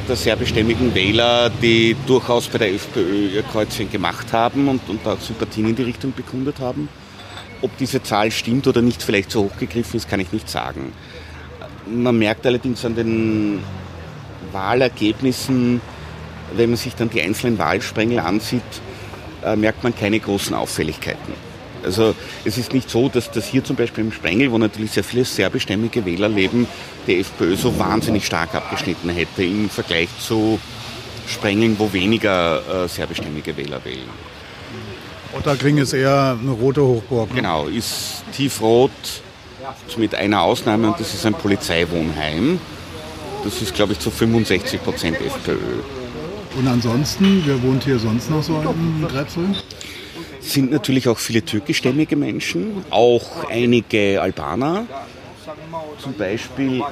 der 0.09 0.17
serbischstämmigen 0.17 0.95
Wähler, 0.95 1.51
die 1.51 1.97
durchaus 2.07 2.49
bei 2.49 2.59
der 2.59 2.73
FPÖ 2.73 3.29
ihr 3.29 3.43
Kreuzchen 3.43 3.91
gemacht 3.91 4.33
haben 4.33 4.69
und, 4.69 4.89
und 4.89 5.07
auch 5.07 5.21
Sympathien 5.21 5.69
in 5.69 5.77
die 5.77 5.83
Richtung 5.83 6.13
bekundet 6.13 6.61
haben. 6.61 6.89
Ob 7.61 7.77
diese 7.77 8.03
Zahl 8.03 8.31
stimmt 8.31 8.67
oder 8.67 8.83
nicht 8.83 9.03
vielleicht 9.03 9.31
so 9.31 9.45
hochgegriffen 9.45 9.97
ist, 9.97 10.09
kann 10.09 10.21
ich 10.21 10.33
nicht 10.33 10.49
sagen. 10.49 10.93
Man 11.87 12.19
merkt 12.19 12.47
allerdings 12.47 12.85
an 12.85 12.95
den 12.95 13.61
Wahlergebnissen, 14.53 15.81
wenn 16.55 16.71
man 16.71 16.77
sich 16.77 16.95
dann 16.95 17.11
die 17.11 17.23
einzelnen 17.23 17.59
Wahlsprengel 17.59 18.19
ansieht, 18.19 18.63
äh, 19.45 19.57
merkt 19.57 19.83
man 19.83 19.95
keine 19.95 20.21
großen 20.21 20.55
Auffälligkeiten. 20.55 21.52
Also 21.85 22.15
es 22.45 22.59
ist 22.59 22.73
nicht 22.73 22.89
so, 22.91 23.09
dass 23.09 23.31
das 23.31 23.47
hier 23.47 23.65
zum 23.65 23.77
Beispiel 23.77 24.05
im 24.05 24.13
Sprengel, 24.13 24.51
wo 24.53 24.59
natürlich 24.59 24.93
sehr 24.93 25.05
viele 25.05 25.25
serbischstämmige 25.25 26.05
Wähler 26.05 26.29
leben, 26.29 26.67
die 27.07 27.21
FPÖ 27.21 27.57
so 27.57 27.79
wahnsinnig 27.79 28.25
stark 28.25 28.55
abgeschnitten 28.55 29.11
hätte 29.11 29.43
im 29.43 29.69
Vergleich 29.69 30.09
zu 30.21 30.59
Sprengeln, 31.27 31.77
wo 31.79 31.93
weniger 31.93 32.85
äh, 32.85 32.89
serbischstämmige 32.89 33.57
Wähler 33.57 33.85
wählen. 33.85 34.09
Otterkring 35.37 35.79
ist 35.79 35.93
eher 35.93 36.37
eine 36.41 36.51
rote 36.51 36.83
Hochburg. 36.83 37.31
Ne? 37.31 37.37
Genau, 37.37 37.67
ist 37.67 38.23
tiefrot 38.33 38.91
mit 39.97 40.15
einer 40.15 40.43
Ausnahme 40.43 40.89
und 40.89 41.01
das 41.01 41.15
ist 41.15 41.25
ein 41.25 41.35
Polizeiwohnheim. 41.35 42.59
Das 43.45 43.61
ist, 43.63 43.75
glaube 43.75 43.93
ich, 43.93 43.99
zu 43.99 44.11
65 44.11 44.83
Prozent 44.83 45.21
FPÖ. 45.21 45.57
Und 46.57 46.69
ansonsten, 46.69 47.43
wer 47.47 47.63
wohnt 47.63 47.85
hier 47.85 47.99
sonst 47.99 48.31
noch 48.31 48.43
so 48.43 48.61
im 48.61 49.07
Drepsel? 49.09 49.55
Sind 50.43 50.73
natürlich 50.73 51.09
auch 51.09 51.19
viele 51.19 51.43
türkischstämmige 51.43 52.17
Menschen, 52.17 52.85
auch 52.91 53.49
einige 53.49 54.21
Albaner. 54.21 54.87
Zum 55.99 56.15
Beispiel 56.15 56.83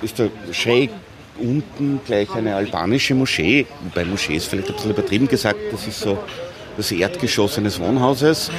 ist 0.00 0.18
da 0.18 0.28
schräg 0.52 0.90
unten 1.38 2.00
gleich 2.06 2.30
eine 2.34 2.54
albanische 2.54 3.14
Moschee, 3.14 3.66
wobei 3.82 4.04
Moschee 4.04 4.36
ist 4.36 4.46
vielleicht 4.46 4.68
ein 4.68 4.74
bisschen 4.74 4.90
übertrieben 4.92 5.26
gesagt, 5.26 5.58
das 5.72 5.86
ist 5.86 6.00
so 6.00 6.18
das 6.76 6.92
Erdgeschoss 6.92 7.58
eines 7.58 7.80
Wohnhauses. 7.80 8.50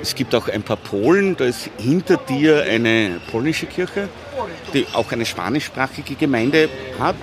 Es 0.00 0.14
gibt 0.14 0.34
auch 0.34 0.48
ein 0.48 0.62
paar 0.62 0.76
Polen, 0.76 1.36
da 1.36 1.44
ist 1.44 1.70
hinter 1.78 2.16
dir 2.16 2.62
eine 2.62 3.20
polnische 3.30 3.66
Kirche, 3.66 4.08
die 4.72 4.86
auch 4.92 5.12
eine 5.12 5.26
spanischsprachige 5.26 6.14
Gemeinde 6.14 6.68
hat. 6.98 7.16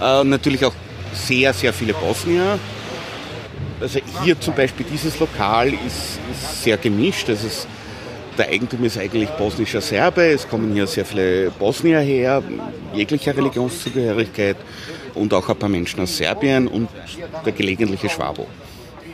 Äh, 0.00 0.24
natürlich 0.24 0.64
auch 0.64 0.74
sehr, 1.12 1.52
sehr 1.52 1.72
viele 1.72 1.94
Bosnier. 1.94 2.58
Also 3.82 3.98
hier 4.22 4.38
zum 4.40 4.54
Beispiel 4.54 4.86
dieses 4.90 5.18
Lokal 5.18 5.72
ist, 5.72 6.20
ist 6.30 6.62
sehr 6.62 6.76
gemischt. 6.76 7.28
Also 7.28 7.48
es, 7.48 7.66
der 8.38 8.48
Eigentum 8.48 8.84
ist 8.84 8.96
eigentlich 8.96 9.28
bosnischer 9.30 9.80
Serbe. 9.80 10.22
Es 10.22 10.48
kommen 10.48 10.72
hier 10.72 10.86
sehr 10.86 11.04
viele 11.04 11.50
Bosnier 11.50 11.98
her, 11.98 12.42
jeglicher 12.94 13.36
Religionszugehörigkeit 13.36 14.56
und 15.14 15.34
auch 15.34 15.48
ein 15.48 15.56
paar 15.56 15.68
Menschen 15.68 16.00
aus 16.00 16.16
Serbien 16.16 16.68
und 16.68 16.88
der 17.44 17.52
gelegentliche 17.52 18.08
Schwabo. 18.08 18.46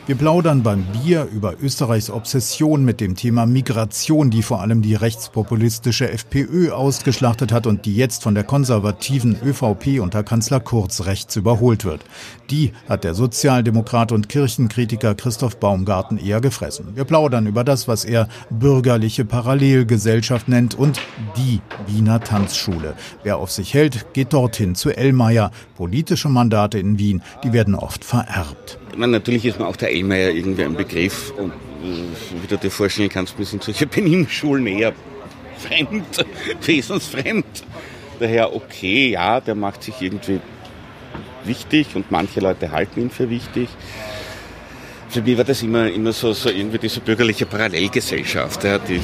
Wir 0.09 0.15
plaudern 0.15 0.63
beim 0.63 0.85
Bier 0.85 1.27
über 1.31 1.53
Österreichs 1.61 2.09
Obsession 2.09 2.83
mit 2.83 2.99
dem 2.99 3.15
Thema 3.15 3.45
Migration, 3.45 4.31
die 4.31 4.41
vor 4.41 4.59
allem 4.59 4.81
die 4.81 4.95
rechtspopulistische 4.95 6.09
FPÖ 6.09 6.71
ausgeschlachtet 6.71 7.51
hat 7.51 7.67
und 7.67 7.85
die 7.85 7.95
jetzt 7.95 8.23
von 8.23 8.33
der 8.33 8.43
konservativen 8.43 9.37
ÖVP 9.45 9.99
unter 10.01 10.23
Kanzler 10.23 10.61
Kurz 10.61 11.05
rechts 11.05 11.35
überholt 11.35 11.85
wird. 11.85 12.03
Die 12.49 12.73
hat 12.87 13.03
der 13.03 13.13
Sozialdemokrat 13.13 14.11
und 14.11 14.29
Kirchenkritiker 14.29 15.13
Christoph 15.13 15.59
Baumgarten 15.59 16.17
eher 16.17 16.41
gefressen. 16.41 16.95
Wir 16.95 17.03
plaudern 17.03 17.45
über 17.45 17.63
das, 17.63 17.87
was 17.87 18.03
er 18.03 18.29
bürgerliche 18.49 19.25
Parallelgesellschaft 19.25 20.47
nennt 20.47 20.73
und 20.73 20.99
die 21.37 21.61
Wiener 21.85 22.19
Tanzschule. 22.19 22.95
Wer 23.21 23.37
auf 23.37 23.51
sich 23.51 23.75
hält, 23.75 24.11
geht 24.13 24.33
dorthin 24.33 24.73
zu 24.73 24.89
Ellmeier. 24.89 25.51
Politische 25.77 26.29
Mandate 26.29 26.79
in 26.79 26.97
Wien, 26.97 27.21
die 27.43 27.53
werden 27.53 27.75
oft 27.75 28.03
vererbt 28.03 28.79
meine, 28.99 29.13
natürlich 29.13 29.45
ist 29.45 29.59
mir 29.59 29.67
auch 29.67 29.75
der 29.75 29.91
Elmeier 29.91 30.29
irgendwie 30.29 30.63
ein 30.63 30.75
Begriff 30.75 31.31
und 31.31 31.53
wie 31.81 32.47
du 32.47 32.57
dir 32.57 32.69
vorstellen 32.69 33.09
kannst, 33.09 33.39
mir 33.39 33.45
sind 33.45 33.63
solche 33.63 33.87
Benimmschulen 33.95 34.67
eher 34.67 34.93
fremd, 35.57 36.25
wesensfremd. 36.65 37.63
Daher 38.19 38.53
okay, 38.53 39.11
ja, 39.11 39.39
der 39.39 39.55
macht 39.55 39.83
sich 39.83 39.95
irgendwie 40.01 40.41
wichtig 41.45 41.95
und 41.95 42.11
manche 42.11 42.41
Leute 42.41 42.71
halten 42.71 43.01
ihn 43.01 43.09
für 43.09 43.29
wichtig. 43.29 43.69
Für 45.07 45.21
mich 45.21 45.37
war 45.37 45.45
das 45.45 45.63
immer, 45.63 45.89
immer 45.89 46.13
so, 46.13 46.33
so 46.33 46.49
irgendwie 46.49 46.77
diese 46.77 46.99
bürgerliche 46.99 47.45
Parallelgesellschaft. 47.45 48.63
Ja, 48.63 48.77
die, 48.77 49.01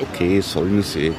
okay, 0.00 0.40
sollen 0.40 0.82
sie. 0.82 1.12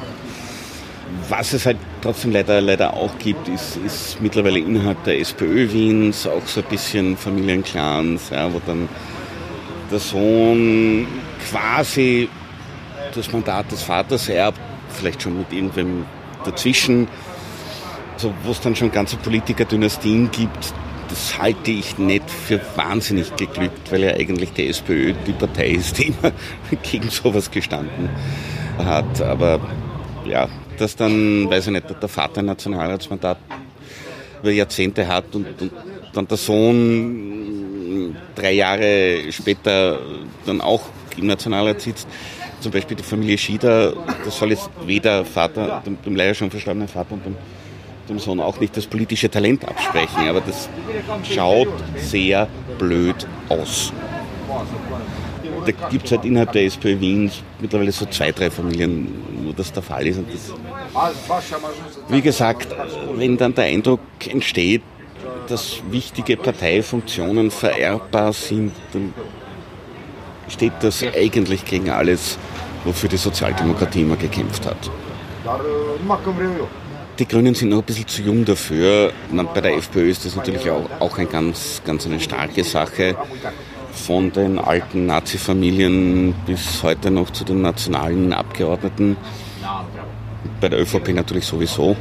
Was 1.28 1.52
es 1.52 1.64
halt 1.66 1.78
trotzdem 2.02 2.32
leider, 2.32 2.60
leider 2.60 2.94
auch 2.94 3.18
gibt, 3.18 3.48
ist, 3.48 3.76
ist 3.84 4.20
mittlerweile 4.20 4.58
innerhalb 4.58 5.02
der 5.04 5.20
SPÖ 5.20 5.72
Wiens 5.72 6.26
auch 6.26 6.46
so 6.46 6.60
ein 6.60 6.66
bisschen 6.68 7.16
Familienclans, 7.16 8.30
ja, 8.30 8.52
wo 8.52 8.60
dann 8.66 8.88
der 9.90 9.98
Sohn 9.98 11.06
quasi 11.50 12.28
das 13.14 13.32
Mandat 13.32 13.70
des 13.70 13.82
Vaters 13.82 14.28
erbt, 14.28 14.58
vielleicht 14.88 15.22
schon 15.22 15.38
mit 15.38 15.52
irgendwem 15.52 16.04
dazwischen, 16.44 17.06
so, 18.16 18.32
wo 18.42 18.50
es 18.50 18.60
dann 18.60 18.74
schon 18.76 18.90
ganze 18.90 19.16
Politikerdynastien 19.16 20.30
gibt, 20.30 20.74
das 21.08 21.38
halte 21.38 21.70
ich 21.70 21.98
nicht 21.98 22.28
für 22.28 22.60
wahnsinnig 22.76 23.36
geglückt, 23.36 23.92
weil 23.92 24.02
ja 24.02 24.14
eigentlich 24.14 24.52
die 24.52 24.68
SPÖ 24.68 25.14
die 25.26 25.32
Partei 25.32 25.68
ist, 25.68 25.98
die 25.98 26.08
immer 26.08 26.32
gegen 26.82 27.08
sowas 27.08 27.50
gestanden 27.50 28.08
hat. 28.78 29.20
Aber 29.20 29.60
ja, 30.24 30.48
dass 30.78 30.96
dann, 30.96 31.48
weiß 31.48 31.66
ich 31.66 31.72
nicht, 31.72 32.02
der 32.02 32.08
Vater 32.08 32.40
ein 32.40 32.46
Nationalratsmandat 32.46 33.38
über 34.42 34.50
Jahrzehnte 34.50 35.06
hat 35.06 35.34
und, 35.34 35.46
und 35.60 35.72
dann 36.12 36.28
der 36.28 36.36
Sohn 36.36 38.16
drei 38.34 38.52
Jahre 38.52 39.20
später 39.30 39.98
dann 40.46 40.60
auch 40.60 40.82
im 41.16 41.26
Nationalrat 41.26 41.80
sitzt. 41.80 42.06
Zum 42.60 42.72
Beispiel 42.72 42.96
die 42.96 43.02
Familie 43.02 43.36
Schieder, 43.36 43.94
das 44.24 44.38
soll 44.38 44.50
jetzt 44.50 44.70
weder 44.86 45.24
Vater, 45.24 45.82
dem, 45.84 46.00
dem 46.02 46.16
leider 46.16 46.34
schon 46.34 46.50
verstorbenen 46.50 46.88
Vater 46.88 47.12
und 47.12 47.24
dem, 47.26 47.36
dem 48.08 48.18
Sohn 48.18 48.40
auch 48.40 48.58
nicht 48.60 48.76
das 48.76 48.86
politische 48.86 49.30
Talent 49.30 49.66
absprechen, 49.66 50.28
aber 50.28 50.40
das 50.40 50.68
schaut 51.30 51.68
sehr 51.96 52.48
blöd 52.78 53.26
aus 53.48 53.92
da 55.66 55.72
gibt 55.88 56.06
es 56.06 56.12
halt 56.12 56.24
innerhalb 56.24 56.52
der 56.52 56.64
SPÖ 56.64 57.00
Wien 57.00 57.30
mittlerweile 57.60 57.92
so 57.92 58.06
zwei, 58.06 58.32
drei 58.32 58.50
Familien, 58.50 59.08
wo 59.44 59.52
das 59.52 59.72
der 59.72 59.82
Fall 59.82 60.06
ist. 60.06 60.20
Das, 60.32 60.52
wie 62.08 62.20
gesagt, 62.20 62.68
wenn 63.14 63.36
dann 63.36 63.54
der 63.54 63.64
Eindruck 63.64 64.00
entsteht, 64.28 64.82
dass 65.48 65.82
wichtige 65.90 66.36
Parteifunktionen 66.36 67.50
vererbbar 67.50 68.32
sind, 68.32 68.72
dann 68.92 69.12
steht 70.48 70.72
das 70.80 71.02
eigentlich 71.02 71.64
gegen 71.64 71.90
alles, 71.90 72.38
wofür 72.84 73.08
die 73.08 73.16
Sozialdemokratie 73.16 74.02
immer 74.02 74.16
gekämpft 74.16 74.66
hat. 74.66 74.90
Die 77.18 77.28
Grünen 77.28 77.54
sind 77.54 77.68
noch 77.68 77.78
ein 77.78 77.84
bisschen 77.84 78.08
zu 78.08 78.22
jung 78.22 78.44
dafür. 78.44 79.12
Bei 79.54 79.60
der 79.60 79.76
FPÖ 79.76 80.10
ist 80.10 80.24
das 80.24 80.34
natürlich 80.34 80.68
auch, 80.70 80.88
auch 80.98 81.16
eine 81.16 81.26
ganz, 81.28 81.80
ganz 81.84 82.06
eine 82.06 82.18
starke 82.18 82.64
Sache 82.64 83.16
von 83.94 84.32
den 84.32 84.58
alten 84.58 85.06
Nazi-Familien 85.06 86.34
bis 86.46 86.82
heute 86.82 87.10
noch 87.10 87.30
zu 87.30 87.44
den 87.44 87.62
nationalen 87.62 88.32
Abgeordneten. 88.32 89.16
Bei 90.60 90.68
der 90.68 90.80
ÖVP 90.80 91.14
natürlich 91.14 91.46
sowieso. 91.46 91.96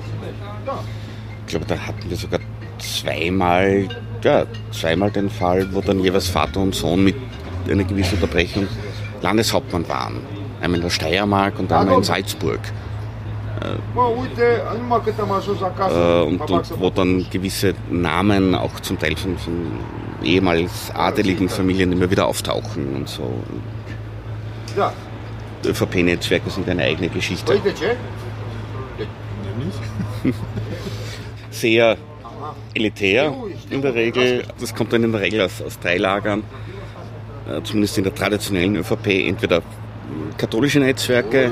Ich 1.45 1.51
glaube, 1.51 1.65
da 1.65 1.77
hatten 1.77 2.09
wir 2.09 2.17
sogar 2.17 2.39
zweimal, 2.79 3.87
ja, 4.23 4.45
zweimal 4.71 5.11
den 5.11 5.29
Fall, 5.29 5.73
wo 5.73 5.81
dann 5.81 5.99
jeweils 5.99 6.27
Vater 6.27 6.59
und 6.59 6.75
Sohn 6.75 7.03
mit 7.03 7.15
einer 7.69 7.83
gewissen 7.83 8.15
Unterbrechung 8.15 8.67
Landeshauptmann 9.21 9.87
waren. 9.87 10.17
Einmal 10.61 10.77
in 10.77 10.83
der 10.83 10.89
Steiermark 10.89 11.59
und 11.59 11.71
einmal 11.71 11.97
in 11.97 12.03
Salzburg. 12.03 12.59
Äh, 13.61 13.97
und, 16.23 16.49
und, 16.49 16.79
wo 16.79 16.89
dann 16.89 17.25
gewisse 17.29 17.73
Namen 17.89 18.55
auch 18.55 18.79
zum 18.79 18.99
Teil 18.99 19.15
von, 19.15 19.37
von 19.37 19.53
ehemals 20.23 20.91
adeligen 20.93 21.49
Familien 21.49 21.91
immer 21.91 22.09
wieder 22.09 22.27
auftauchen 22.27 22.95
und 22.95 23.09
so. 23.09 23.43
Ja. 24.77 24.93
ÖVP-Netzwerke 25.65 26.49
sind 26.49 26.67
eine 26.69 26.83
eigene 26.83 27.09
Geschichte. 27.09 27.59
Sehr 31.51 31.97
elitär 32.73 33.33
in 33.69 33.81
der 33.81 33.93
Regel. 33.93 34.43
Das 34.59 34.73
kommt 34.75 34.93
dann 34.93 35.03
in 35.03 35.11
der 35.11 35.21
Regel 35.21 35.41
aus, 35.41 35.61
aus 35.61 35.79
drei 35.79 35.97
Lagern, 35.97 36.43
äh, 37.47 37.61
zumindest 37.63 37.97
in 37.97 38.03
der 38.03 38.13
traditionellen 38.13 38.75
ÖVP, 38.75 39.27
entweder 39.27 39.61
katholische 40.37 40.79
Netzwerke, 40.79 41.51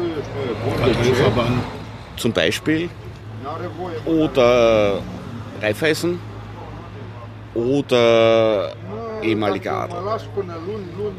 zum 2.17 2.33
Beispiel, 2.33 2.89
oder 4.05 5.01
Raiffeisen 5.61 6.19
oder 7.53 8.73
ehemaliger 9.21 9.83
Adel. 9.83 9.97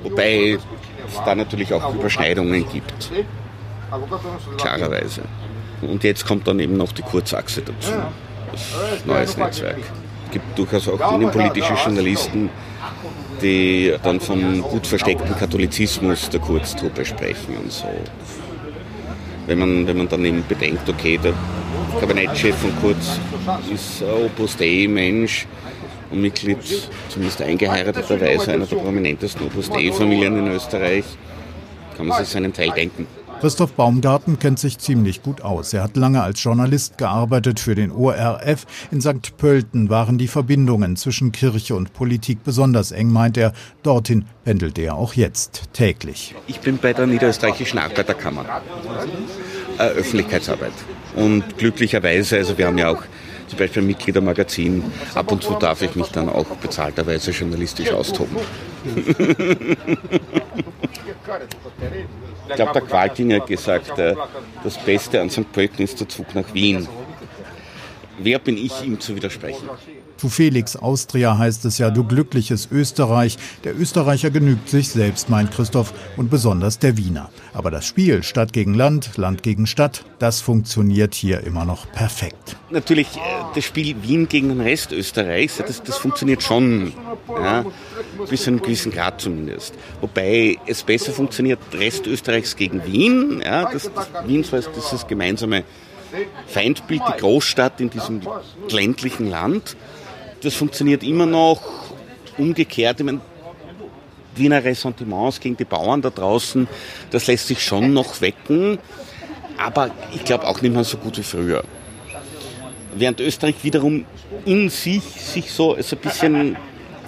Wobei 0.03 0.59
es 1.07 1.25
da 1.25 1.35
natürlich 1.35 1.73
auch 1.73 1.95
Überschneidungen 1.95 2.67
gibt. 2.69 3.11
Klarerweise. 4.59 5.23
Und 5.83 6.05
jetzt 6.05 6.27
kommt 6.27 6.47
dann 6.47 6.61
eben 6.61 6.77
noch 6.77 6.93
die 6.93 7.03
Kurzachse 7.03 7.62
dazu. 7.62 7.93
Das 8.53 9.07
neues 9.07 9.37
Netzwerk. 9.37 9.79
Es 10.27 10.31
gibt 10.31 10.59
durchaus 10.59 10.89
auch 10.89 11.15
innenpolitische 11.15 11.75
Journalisten, 11.75 12.49
die 13.43 13.95
dann 14.03 14.21
vom 14.21 14.62
gut 14.62 14.87
versteckten 14.87 15.37
Katholizismus 15.37 16.31
der 16.31 16.41
Kurztruppe 16.41 17.05
sprechen 17.05 17.57
und 17.62 17.73
so. 17.73 17.89
Wenn 19.47 19.59
man, 19.59 19.87
wenn 19.87 19.99
man 19.99 20.09
dann 20.09 20.25
eben 20.25 20.45
bedenkt, 20.49 20.89
okay, 20.89 21.19
der 21.19 21.33
Kabinettschef 22.01 22.57
von 22.57 22.73
Kurz 22.81 23.19
ist 23.75 24.03
ein 24.03 24.27
Opus 24.27 24.57
Dei-Mensch, 24.57 25.47
und 26.12 26.21
Mitglied, 26.21 26.59
zumindest 27.09 27.42
eingeheirateterweise, 27.42 28.52
einer 28.52 28.66
der 28.66 28.76
prominentesten 28.76 29.47
Opus 29.47 29.71
Dei-Familien 29.71 30.38
in 30.38 30.52
Österreich. 30.52 31.04
Kann 31.97 32.07
man 32.07 32.19
sich 32.19 32.28
seinen 32.28 32.52
Teil 32.52 32.71
denken. 32.71 33.07
Christoph 33.42 33.73
Baumgarten 33.73 34.38
kennt 34.38 34.61
sich 34.61 34.78
ziemlich 34.78 35.21
gut 35.25 35.40
aus. 35.40 35.73
Er 35.73 35.83
hat 35.83 35.97
lange 35.97 36.23
als 36.23 36.40
Journalist 36.45 36.97
gearbeitet 36.97 37.59
für 37.59 37.75
den 37.75 37.90
ORF. 37.90 38.66
In 38.92 39.00
St. 39.00 39.37
Pölten 39.37 39.90
waren 39.90 40.16
die 40.16 40.28
Verbindungen 40.28 40.95
zwischen 40.95 41.33
Kirche 41.33 41.75
und 41.75 41.92
Politik 41.92 42.45
besonders 42.45 42.92
eng, 42.92 43.11
meint 43.11 43.37
er. 43.37 43.52
Dorthin 43.83 44.26
pendelt 44.45 44.78
er 44.78 44.95
auch 44.95 45.14
jetzt 45.14 45.62
täglich. 45.73 46.37
Ich 46.47 46.61
bin 46.61 46.78
bei 46.78 46.92
der 46.92 47.09
Niederösterreichischen 47.09 47.81
Arbeiterkammer. 47.81 48.62
Äh, 49.76 49.83
Öffentlichkeitsarbeit. 49.88 50.73
Und 51.16 51.59
glücklicherweise, 51.59 52.37
also 52.37 52.57
wir 52.57 52.69
haben 52.69 52.78
ja 52.78 52.90
auch 52.90 53.02
zum 53.53 53.59
Beispiel 53.59 53.83
Mitgliedermagazin. 53.83 54.83
Ab 55.15 55.31
und 55.31 55.43
zu 55.43 55.53
darf 55.55 55.83
ich 55.83 55.95
mich 55.95 56.09
dann 56.09 56.31
auch 56.31 56.47
bezahlterweise 56.57 57.33
journalistisch 57.33 57.93
austoben. 57.93 58.39
ich 62.49 62.55
glaube, 62.55 62.73
der 62.73 62.83
Qualtinger 62.83 63.41
hat 63.41 63.47
gesagt, 63.47 63.99
äh, 63.99 64.15
das 64.65 64.79
Beste 64.79 65.21
an 65.21 65.29
St. 65.29 65.53
Pölten 65.53 65.85
ist 65.85 66.01
der 66.01 66.09
Zug 66.09 66.35
nach 66.35 66.55
Wien. 66.55 66.89
Wer 68.19 68.39
bin 68.39 68.57
ich, 68.57 68.83
ihm 68.83 68.99
zu 68.99 69.15
widersprechen? 69.17 69.69
Zu 70.23 70.29
Felix 70.29 70.76
Austria 70.76 71.37
heißt 71.37 71.64
es 71.64 71.79
ja, 71.79 71.91
du 71.91 72.05
glückliches 72.05 72.69
Österreich. 72.71 73.38
Der 73.64 73.76
Österreicher 73.76 74.31
genügt 74.31 74.69
sich 74.69 74.88
selbst, 74.88 75.29
meint 75.29 75.50
Christoph, 75.50 75.93
und 76.17 76.31
besonders 76.31 76.79
der 76.79 76.97
Wiener. 76.97 77.31
Aber 77.52 77.73
das 77.73 77.87
Spiel 77.87 78.23
Stadt 78.23 78.52
gegen 78.52 78.73
Land, 78.73 79.17
Land 79.17 79.43
gegen 79.43 79.67
Stadt, 79.67 80.05
das 80.21 80.41
funktioniert 80.41 81.17
hier 81.17 81.41
immer 81.41 81.64
noch 81.64 81.91
perfekt. 81.91 82.57
Natürlich, 82.71 83.17
äh, 83.17 83.21
das 83.52 83.64
Spiel 83.64 83.97
Wien 84.00 84.29
gegen 84.29 84.50
den 84.50 84.61
Rest 84.61 84.93
Österreichs, 84.93 85.57
das, 85.57 85.83
das 85.83 85.99
funktioniert 85.99 86.41
schon. 86.41 86.93
Ja, 87.29 87.64
bis 88.31 88.45
zu 88.45 88.50
einem 88.50 88.62
gewissen 88.62 88.93
Grad 88.93 89.21
zumindest. 89.21 89.75
Wobei 90.00 90.57
es 90.69 90.85
besser 90.85 91.11
funktioniert, 91.11 91.59
Rest 91.73 92.07
Österreichs 92.07 92.55
gegen 92.55 92.85
Wien. 92.85 93.43
Ja, 93.45 93.69
das, 93.73 93.91
das 93.93 94.09
Wien 94.29 94.45
so 94.45 94.55
als 94.55 94.71
dieses 94.71 95.05
gemeinsame 95.05 95.64
Feindbild, 96.47 97.02
die 97.09 97.21
Großstadt 97.21 97.81
in 97.81 97.91
diesem 97.91 98.21
ländlichen 98.69 99.29
Land 99.29 99.76
das 100.43 100.55
funktioniert 100.55 101.03
immer 101.03 101.27
noch 101.27 101.61
umgekehrt. 102.39 103.01
Ich 103.01 103.07
meine, 103.07 103.21
Wiener 104.35 104.65
Ressentiments 104.65 105.41
gegen 105.41 105.57
die 105.57 105.65
Bauern 105.65 106.01
da 106.01 106.11
draußen, 106.11 106.67
das 107.11 107.27
lässt 107.27 107.49
sich 107.49 107.63
schon 107.63 107.93
noch 107.93 108.21
wecken, 108.21 108.79
aber 109.59 109.91
ich 110.15 110.25
glaube 110.25 110.47
auch 110.47 110.63
nicht 110.63 110.73
mehr 110.73 110.85
so 110.85 110.97
gut 110.97 111.19
wie 111.19 111.23
früher. 111.23 111.63
Während 112.95 113.21
Österreich 113.21 113.57
wiederum 113.63 114.07
in 114.45 114.71
sich 114.71 115.03
sich 115.03 115.53
so 115.53 115.75
als 115.75 115.93
ein 115.93 115.99
bisschen 115.99 116.57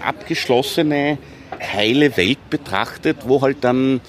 abgeschlossene, 0.05 1.19
heile 1.61 2.17
Welt 2.17 2.51
betrachtet, 2.51 3.19
wo 3.25 3.41
halt 3.41 3.59
dann 3.63 4.01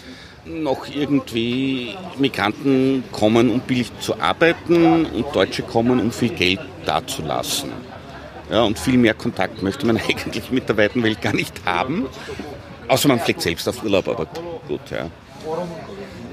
noch 0.46 0.88
irgendwie 0.94 1.96
Migranten 2.18 3.04
kommen, 3.12 3.50
um 3.50 3.62
billig 3.62 3.92
zu 4.00 4.20
arbeiten 4.20 5.06
und 5.06 5.34
Deutsche 5.34 5.64
kommen, 5.64 6.00
um 6.00 6.12
viel 6.12 6.30
Geld 6.30 6.60
dazulassen. 6.86 7.72
Ja, 8.50 8.64
und 8.64 8.78
viel 8.78 8.98
mehr 8.98 9.14
Kontakt 9.14 9.62
möchte 9.64 9.86
man 9.86 9.98
eigentlich 10.10 10.52
mit 10.52 10.70
der 10.70 10.78
weiten 10.78 11.04
Welt 11.04 11.22
gar 11.22 11.34
nicht 11.34 11.66
haben. 11.66 12.06
Außer 12.88 13.08
man 13.08 13.20
fliegt 13.20 13.42
selbst 13.42 13.68
auf 13.68 13.84
Urlaub, 13.84 14.08
aber 14.08 14.28
gut, 14.68 14.82
ja. 14.92 15.10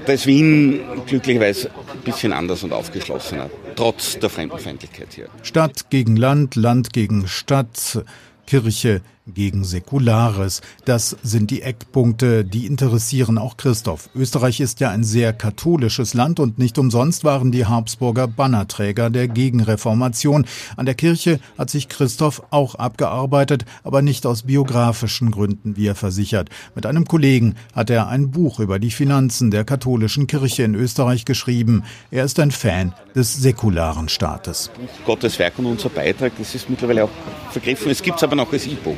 Da 0.05 0.13
ist 0.13 0.27
Wien 0.27 0.81
glücklicherweise 1.05 1.69
ein 1.69 2.01
bisschen 2.03 2.33
anders 2.33 2.63
und 2.63 2.73
aufgeschlossener, 2.73 3.49
trotz 3.75 4.19
der 4.19 4.29
Fremdenfeindlichkeit 4.29 5.07
hier. 5.13 5.29
Stadt 5.43 5.89
gegen 5.89 6.15
Land, 6.15 6.55
Land 6.55 6.93
gegen 6.93 7.27
Stadt, 7.27 8.03
Kirche 8.45 9.01
gegen 9.27 9.63
Säkulares. 9.63 10.61
Das 10.85 11.15
sind 11.23 11.51
die 11.51 11.61
Eckpunkte, 11.61 12.43
die 12.43 12.65
interessieren 12.65 13.37
auch 13.37 13.57
Christoph. 13.57 14.09
Österreich 14.15 14.59
ist 14.59 14.79
ja 14.79 14.89
ein 14.89 15.03
sehr 15.03 15.33
katholisches 15.33 16.13
Land 16.13 16.39
und 16.39 16.59
nicht 16.59 16.77
umsonst 16.77 17.23
waren 17.23 17.51
die 17.51 17.65
Habsburger 17.65 18.27
Bannerträger 18.27 19.09
der 19.09 19.27
Gegenreformation. 19.27 20.45
An 20.75 20.85
der 20.85 20.95
Kirche 20.95 21.39
hat 21.57 21.69
sich 21.69 21.89
Christoph 21.89 22.43
auch 22.49 22.75
abgearbeitet, 22.75 23.65
aber 23.83 24.01
nicht 24.01 24.25
aus 24.25 24.43
biografischen 24.43 25.31
Gründen, 25.31 25.77
wie 25.77 25.87
er 25.87 25.95
versichert. 25.95 26.49
Mit 26.75 26.85
einem 26.85 27.05
Kollegen 27.05 27.55
hat 27.73 27.89
er 27.89 28.07
ein 28.07 28.31
Buch 28.31 28.59
über 28.59 28.79
die 28.79 28.91
Finanzen 28.91 29.51
der 29.51 29.63
katholischen 29.63 30.27
Kirche 30.27 30.63
in 30.63 30.75
Österreich 30.75 31.25
geschrieben. 31.25 31.83
Er 32.11 32.25
ist 32.25 32.39
ein 32.39 32.51
Fan 32.51 32.93
des 33.15 33.35
säkularen 33.35 34.09
Staates. 34.09 34.69
Gottes 35.05 35.39
Werk 35.39 35.57
und 35.59 35.65
unser 35.65 35.89
Beitrag, 35.89 36.33
das 36.37 36.55
ist 36.55 36.69
mittlerweile 36.69 37.05
auch 37.05 37.09
vergriffen. 37.51 37.91
Es 37.91 38.01
gibt 38.01 38.17
es 38.17 38.23
aber 38.23 38.35
noch 38.35 38.51
als 38.51 38.67
E-Book. 38.67 38.97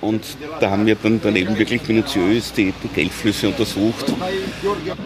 Und 0.00 0.22
da 0.60 0.70
haben 0.70 0.86
wir 0.86 0.94
dann 0.94 1.20
daneben 1.20 1.58
wirklich 1.58 1.86
minutiös 1.88 2.52
die, 2.52 2.72
die 2.84 2.88
Geldflüsse 2.88 3.48
untersucht, 3.48 4.06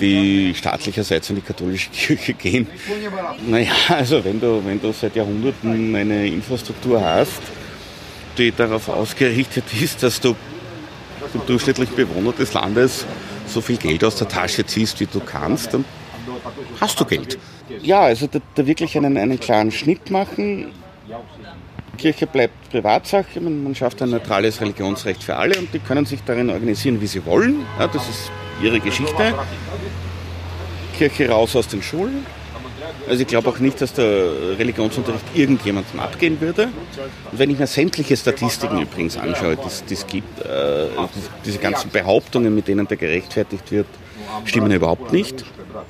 die 0.00 0.54
staatlicherseits 0.54 1.30
an 1.30 1.36
die 1.36 1.42
katholische 1.42 1.90
Kirche 1.92 2.34
gehen. 2.34 2.66
Naja, 3.48 3.72
also 3.88 4.22
wenn 4.22 4.38
du, 4.38 4.62
wenn 4.64 4.80
du 4.80 4.92
seit 4.92 5.16
Jahrhunderten 5.16 5.96
eine 5.96 6.26
Infrastruktur 6.26 7.02
hast, 7.02 7.40
die 8.36 8.52
darauf 8.52 8.88
ausgerichtet 8.88 9.64
ist, 9.80 10.02
dass 10.02 10.20
du 10.20 10.34
dem 11.32 11.46
durchschnittlichen 11.46 11.96
Bewohner 11.96 12.32
des 12.32 12.52
Landes 12.52 13.06
so 13.46 13.62
viel 13.62 13.78
Geld 13.78 14.04
aus 14.04 14.16
der 14.16 14.28
Tasche 14.28 14.66
ziehst, 14.66 15.00
wie 15.00 15.06
du 15.06 15.20
kannst, 15.20 15.72
dann 15.72 15.86
hast 16.80 17.00
du 17.00 17.06
Geld. 17.06 17.38
Ja, 17.80 18.02
also 18.02 18.26
da, 18.26 18.40
da 18.54 18.66
wirklich 18.66 18.96
einen, 18.96 19.16
einen 19.16 19.40
klaren 19.40 19.70
Schnitt 19.70 20.10
machen 20.10 20.66
Kirche 21.98 22.26
bleibt 22.26 22.70
Privatsache, 22.70 23.40
man, 23.40 23.62
man 23.62 23.74
schafft 23.74 24.02
ein 24.02 24.10
neutrales 24.10 24.60
Religionsrecht 24.60 25.22
für 25.22 25.36
alle 25.36 25.56
und 25.58 25.72
die 25.72 25.78
können 25.78 26.06
sich 26.06 26.22
darin 26.24 26.50
organisieren, 26.50 27.00
wie 27.00 27.06
sie 27.06 27.24
wollen. 27.26 27.66
Ja, 27.78 27.86
das 27.86 28.08
ist 28.08 28.30
ihre 28.62 28.80
Geschichte. 28.80 29.34
Kirche 30.96 31.28
raus 31.28 31.56
aus 31.56 31.68
den 31.68 31.82
Schulen. 31.82 32.24
Also 33.08 33.22
ich 33.22 33.26
glaube 33.26 33.48
auch 33.48 33.58
nicht, 33.58 33.80
dass 33.80 33.92
der 33.94 34.58
Religionsunterricht 34.58 35.24
irgendjemandem 35.34 36.00
abgehen 36.00 36.40
würde. 36.40 36.64
Und 37.30 37.38
wenn 37.38 37.50
ich 37.50 37.58
mir 37.58 37.66
sämtliche 37.66 38.16
Statistiken 38.16 38.80
übrigens 38.80 39.16
anschaue, 39.16 39.56
die 39.56 39.94
es 39.94 40.06
gibt, 40.06 40.40
äh, 40.40 40.86
diese 41.44 41.58
ganzen 41.58 41.90
Behauptungen, 41.90 42.54
mit 42.54 42.68
denen 42.68 42.86
der 42.86 42.96
gerechtfertigt 42.96 43.70
wird, 43.72 43.86
stimmen 44.44 44.70
überhaupt 44.70 45.12
nicht. 45.12 45.44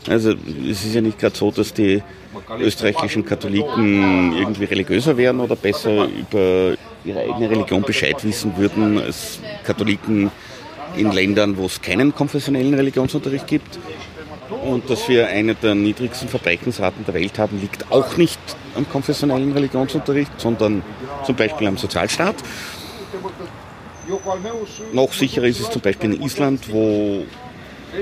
Also 0.09 0.35
es 0.69 0.85
ist 0.85 0.95
ja 0.95 1.01
nicht 1.01 1.19
gerade 1.19 1.37
so, 1.37 1.51
dass 1.51 1.73
die 1.73 2.03
österreichischen 2.59 3.25
Katholiken 3.25 4.37
irgendwie 4.37 4.65
religiöser 4.65 5.17
wären 5.17 5.41
oder 5.41 5.57
besser 5.57 6.07
über 6.07 6.75
ihre 7.05 7.21
eigene 7.21 7.51
Religion 7.51 7.83
Bescheid 7.83 8.23
wissen 8.25 8.57
würden 8.57 8.99
als 9.01 9.41
Katholiken 9.65 10.31
in 10.97 11.11
Ländern, 11.13 11.57
wo 11.57 11.67
es 11.67 11.81
keinen 11.81 12.15
konfessionellen 12.15 12.75
Religionsunterricht 12.75 13.47
gibt. 13.47 13.79
Und 14.65 14.89
dass 14.91 15.09
wir 15.09 15.29
eine 15.29 15.55
der 15.55 15.75
niedrigsten 15.75 16.29
Verbrechensraten 16.29 17.05
der 17.07 17.15
Welt 17.15 17.39
haben, 17.39 17.61
liegt 17.61 17.91
auch 17.91 18.17
nicht 18.17 18.39
am 18.77 18.89
konfessionellen 18.89 19.53
Religionsunterricht, 19.53 20.33
sondern 20.39 20.83
zum 21.25 21.35
Beispiel 21.37 21.67
am 21.67 21.79
Sozialstaat. 21.79 22.37
Noch 24.93 25.13
sicherer 25.13 25.47
ist 25.47 25.61
es 25.61 25.71
zum 25.71 25.81
Beispiel 25.81 26.15
in 26.15 26.23
Island, 26.23 26.71
wo 26.71 27.25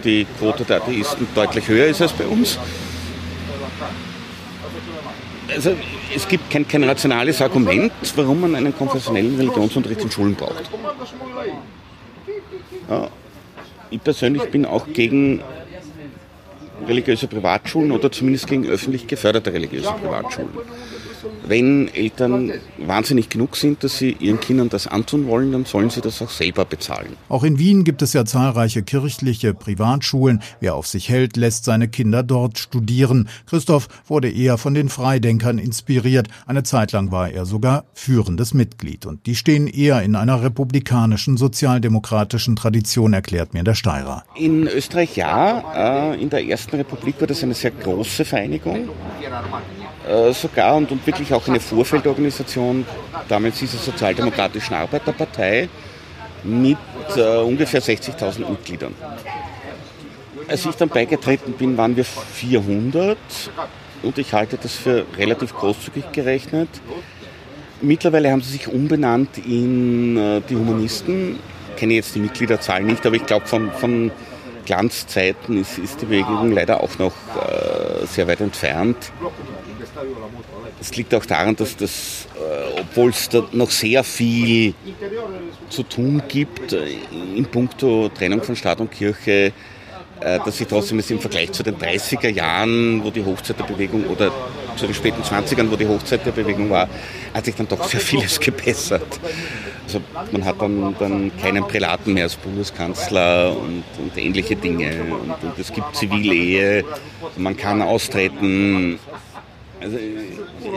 die 0.04 0.26
Quote 0.38 0.64
der 0.64 0.78
Atheisten 0.78 1.26
deutlich 1.34 1.68
höher 1.68 1.86
ist 1.86 2.00
als 2.00 2.12
bei 2.12 2.26
uns. 2.26 2.58
Also 5.48 5.74
es 6.14 6.28
gibt 6.28 6.48
kein, 6.50 6.66
kein 6.66 6.84
rationales 6.84 7.42
Argument, 7.42 7.92
warum 8.14 8.40
man 8.42 8.54
einen 8.54 8.76
konfessionellen 8.76 9.36
Religionsunterricht 9.36 10.02
in 10.02 10.10
Schulen 10.10 10.34
braucht. 10.34 10.70
Ja, 12.88 13.08
ich 13.90 14.02
persönlich 14.02 14.44
bin 14.50 14.64
auch 14.64 14.86
gegen 14.92 15.42
religiöse 16.86 17.26
Privatschulen 17.26 17.90
oder 17.92 18.10
zumindest 18.10 18.46
gegen 18.46 18.66
öffentlich 18.66 19.06
geförderte 19.06 19.52
religiöse 19.52 19.92
Privatschulen 19.92 20.50
wenn 21.46 21.88
Eltern 21.88 22.52
wahnsinnig 22.78 23.28
genug 23.28 23.56
sind, 23.56 23.84
dass 23.84 23.98
sie 23.98 24.16
ihren 24.18 24.40
Kindern 24.40 24.68
das 24.68 24.86
antun 24.86 25.26
wollen, 25.26 25.52
dann 25.52 25.64
sollen 25.64 25.90
sie 25.90 26.00
das 26.00 26.20
auch 26.22 26.30
selber 26.30 26.64
bezahlen. 26.64 27.16
Auch 27.28 27.44
in 27.44 27.58
Wien 27.58 27.84
gibt 27.84 28.02
es 28.02 28.12
ja 28.12 28.24
zahlreiche 28.24 28.82
kirchliche 28.82 29.54
Privatschulen. 29.54 30.42
Wer 30.60 30.74
auf 30.74 30.86
sich 30.86 31.08
hält, 31.08 31.36
lässt 31.36 31.64
seine 31.64 31.88
Kinder 31.88 32.22
dort 32.22 32.58
studieren. 32.58 33.28
Christoph 33.46 33.88
wurde 34.06 34.30
eher 34.30 34.58
von 34.58 34.74
den 34.74 34.88
Freidenkern 34.88 35.58
inspiriert. 35.58 36.28
Eine 36.46 36.62
Zeit 36.62 36.92
lang 36.92 37.10
war 37.10 37.30
er 37.30 37.46
sogar 37.46 37.84
führendes 37.92 38.54
Mitglied. 38.54 39.06
Und 39.06 39.26
die 39.26 39.34
stehen 39.34 39.66
eher 39.66 40.02
in 40.02 40.16
einer 40.16 40.42
republikanischen, 40.42 41.36
sozialdemokratischen 41.36 42.56
Tradition, 42.56 43.12
erklärt 43.12 43.54
mir 43.54 43.64
der 43.64 43.74
Steirer. 43.74 44.24
In 44.36 44.66
Österreich 44.66 45.16
ja. 45.16 46.12
Äh, 46.12 46.22
in 46.22 46.30
der 46.30 46.44
Ersten 46.44 46.76
Republik 46.76 47.20
war 47.20 47.26
das 47.26 47.42
eine 47.42 47.54
sehr 47.54 47.70
große 47.70 48.24
Vereinigung. 48.24 48.88
Äh, 50.08 50.32
sogar 50.32 50.76
und, 50.76 50.90
und 50.90 51.06
wirklich 51.06 51.32
auch 51.34 51.46
eine 51.46 51.60
Vorfeldorganisation, 51.60 52.86
damals 53.28 53.58
dieser 53.58 53.78
Sozialdemokratischen 53.78 54.74
Arbeiterpartei, 54.74 55.68
mit 56.42 56.78
äh, 57.16 57.38
ungefähr 57.38 57.82
60.000 57.82 58.48
Mitgliedern. 58.48 58.94
Als 60.48 60.64
ich 60.64 60.74
dann 60.74 60.88
beigetreten 60.88 61.52
bin, 61.52 61.76
waren 61.76 61.96
wir 61.96 62.04
400 62.04 63.18
und 64.02 64.18
ich 64.18 64.32
halte 64.32 64.56
das 64.56 64.74
für 64.74 65.04
relativ 65.16 65.54
großzügig 65.54 66.12
gerechnet. 66.12 66.68
Mittlerweile 67.82 68.30
haben 68.30 68.40
sie 68.42 68.52
sich 68.52 68.68
umbenannt 68.68 69.38
in 69.38 70.16
äh, 70.16 70.40
die 70.48 70.56
Humanisten. 70.56 71.38
Ich 71.70 71.76
kenne 71.76 71.94
jetzt 71.94 72.14
die 72.14 72.20
Mitgliederzahl 72.20 72.82
nicht, 72.82 73.06
aber 73.06 73.16
ich 73.16 73.26
glaube, 73.26 73.46
von, 73.46 73.70
von 73.72 74.10
Glanzzeiten 74.64 75.58
ist, 75.60 75.78
ist, 75.78 76.00
die 76.00 76.06
Bewegung 76.06 76.52
leider 76.52 76.82
auch 76.82 76.98
noch 76.98 77.12
äh, 77.36 78.06
sehr 78.06 78.28
weit 78.28 78.40
entfernt. 78.40 79.12
Es 80.80 80.96
liegt 80.96 81.14
auch 81.14 81.26
daran, 81.26 81.56
dass 81.56 81.76
das, 81.76 82.26
äh, 82.36 82.80
obwohl 82.80 83.10
es 83.10 83.28
da 83.28 83.46
noch 83.52 83.70
sehr 83.70 84.02
viel 84.04 84.74
zu 85.68 85.82
tun 85.82 86.22
gibt 86.28 86.72
äh, 86.72 86.96
in 87.36 87.44
puncto 87.46 88.08
Trennung 88.08 88.42
von 88.42 88.56
Staat 88.56 88.80
und 88.80 88.90
Kirche, 88.90 89.52
äh, 90.20 90.38
dass 90.44 90.58
sich 90.58 90.66
trotzdem 90.66 91.00
im 91.00 91.20
Vergleich 91.20 91.52
zu 91.52 91.62
den 91.62 91.76
30er 91.76 92.28
Jahren, 92.28 93.02
wo 93.02 93.10
die 93.10 93.24
Hochzeit 93.24 93.58
der 93.58 93.64
Bewegung 93.64 94.06
oder 94.06 94.30
zu 94.76 94.86
den 94.86 94.94
späten 94.94 95.22
20ern, 95.22 95.70
wo 95.70 95.76
die 95.76 95.86
Hochzeit 95.86 96.24
der 96.24 96.32
Bewegung 96.32 96.70
war, 96.70 96.88
hat 97.34 97.44
sich 97.44 97.54
dann 97.54 97.68
doch 97.68 97.84
sehr 97.84 98.00
vieles 98.00 98.38
gebessert. 98.40 99.20
Also 99.84 100.02
man 100.30 100.44
hat 100.44 100.60
dann, 100.60 100.94
dann 100.98 101.32
keinen 101.40 101.66
Prälaten 101.66 102.14
mehr 102.14 102.24
als 102.24 102.36
Bundeskanzler 102.36 103.56
und, 103.56 103.82
und 103.98 104.16
ähnliche 104.16 104.56
Dinge. 104.56 105.02
Und, 105.02 105.30
und 105.30 105.58
es 105.58 105.72
gibt 105.72 105.96
Zivilehe, 105.96 106.84
man 107.36 107.56
kann 107.56 107.82
austreten. 107.82 108.98
Also 109.80 109.96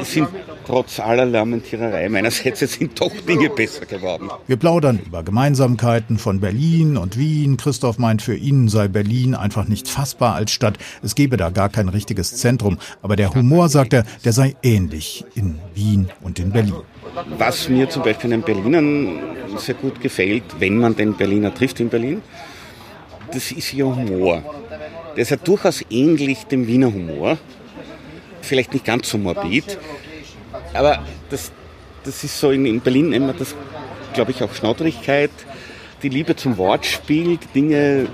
es 0.01 0.13
sind 0.13 0.29
trotz 0.65 0.99
aller 0.99 1.25
Lamentiererei 1.25 2.07
meinerseits 2.07 2.59
sind 2.59 2.99
doch 2.99 3.11
Dinge 3.27 3.49
besser 3.49 3.85
geworden. 3.85 4.29
Wir 4.47 4.55
plaudern 4.55 4.99
über 5.05 5.23
Gemeinsamkeiten 5.23 6.17
von 6.17 6.39
Berlin 6.39 6.95
und 6.95 7.17
Wien. 7.17 7.57
Christoph 7.57 7.97
meint, 7.97 8.21
für 8.21 8.35
ihn 8.35 8.69
sei 8.69 8.87
Berlin 8.87 9.35
einfach 9.35 9.67
nicht 9.67 9.89
fassbar 9.89 10.35
als 10.35 10.51
Stadt. 10.51 10.77
Es 11.01 11.15
gebe 11.15 11.35
da 11.35 11.49
gar 11.49 11.69
kein 11.69 11.89
richtiges 11.89 12.37
Zentrum. 12.37 12.77
Aber 13.01 13.15
der 13.15 13.33
Humor, 13.33 13.67
sagt 13.69 13.93
er, 13.93 14.05
der 14.23 14.31
sei 14.31 14.55
ähnlich 14.63 15.25
in 15.35 15.59
Wien 15.73 16.09
und 16.21 16.39
in 16.39 16.51
Berlin. 16.51 16.75
Was 17.37 17.69
mir 17.69 17.89
zum 17.89 18.03
Beispiel 18.03 18.31
in 18.31 18.41
Berlinern 18.41 19.19
sehr 19.57 19.75
gut 19.75 19.99
gefällt, 19.99 20.43
wenn 20.59 20.77
man 20.77 20.95
den 20.95 21.13
Berliner 21.15 21.53
trifft 21.53 21.79
in 21.79 21.89
Berlin, 21.89 22.21
das 23.31 23.51
ist 23.51 23.73
ihr 23.73 23.85
Humor. 23.85 24.43
Der 25.15 25.21
ist 25.21 25.29
ja 25.29 25.37
durchaus 25.37 25.83
ähnlich 25.89 26.45
dem 26.45 26.67
Wiener 26.67 26.93
Humor 26.93 27.37
vielleicht 28.43 28.73
nicht 28.73 28.85
ganz 28.85 29.09
so 29.09 29.17
morbid, 29.17 29.77
aber 30.73 31.03
das, 31.29 31.51
das 32.03 32.23
ist 32.23 32.39
so 32.39 32.51
in, 32.51 32.65
in 32.65 32.81
Berlin 32.81 33.13
immer 33.13 33.33
das, 33.33 33.55
glaube 34.13 34.31
ich, 34.31 34.43
auch 34.43 34.53
Schnaudrigkeit, 34.53 35.31
die 36.01 36.09
Liebe 36.09 36.35
zum 36.35 36.57
Wortspiel, 36.57 37.37
die 37.37 37.47
Dinge 37.47 38.07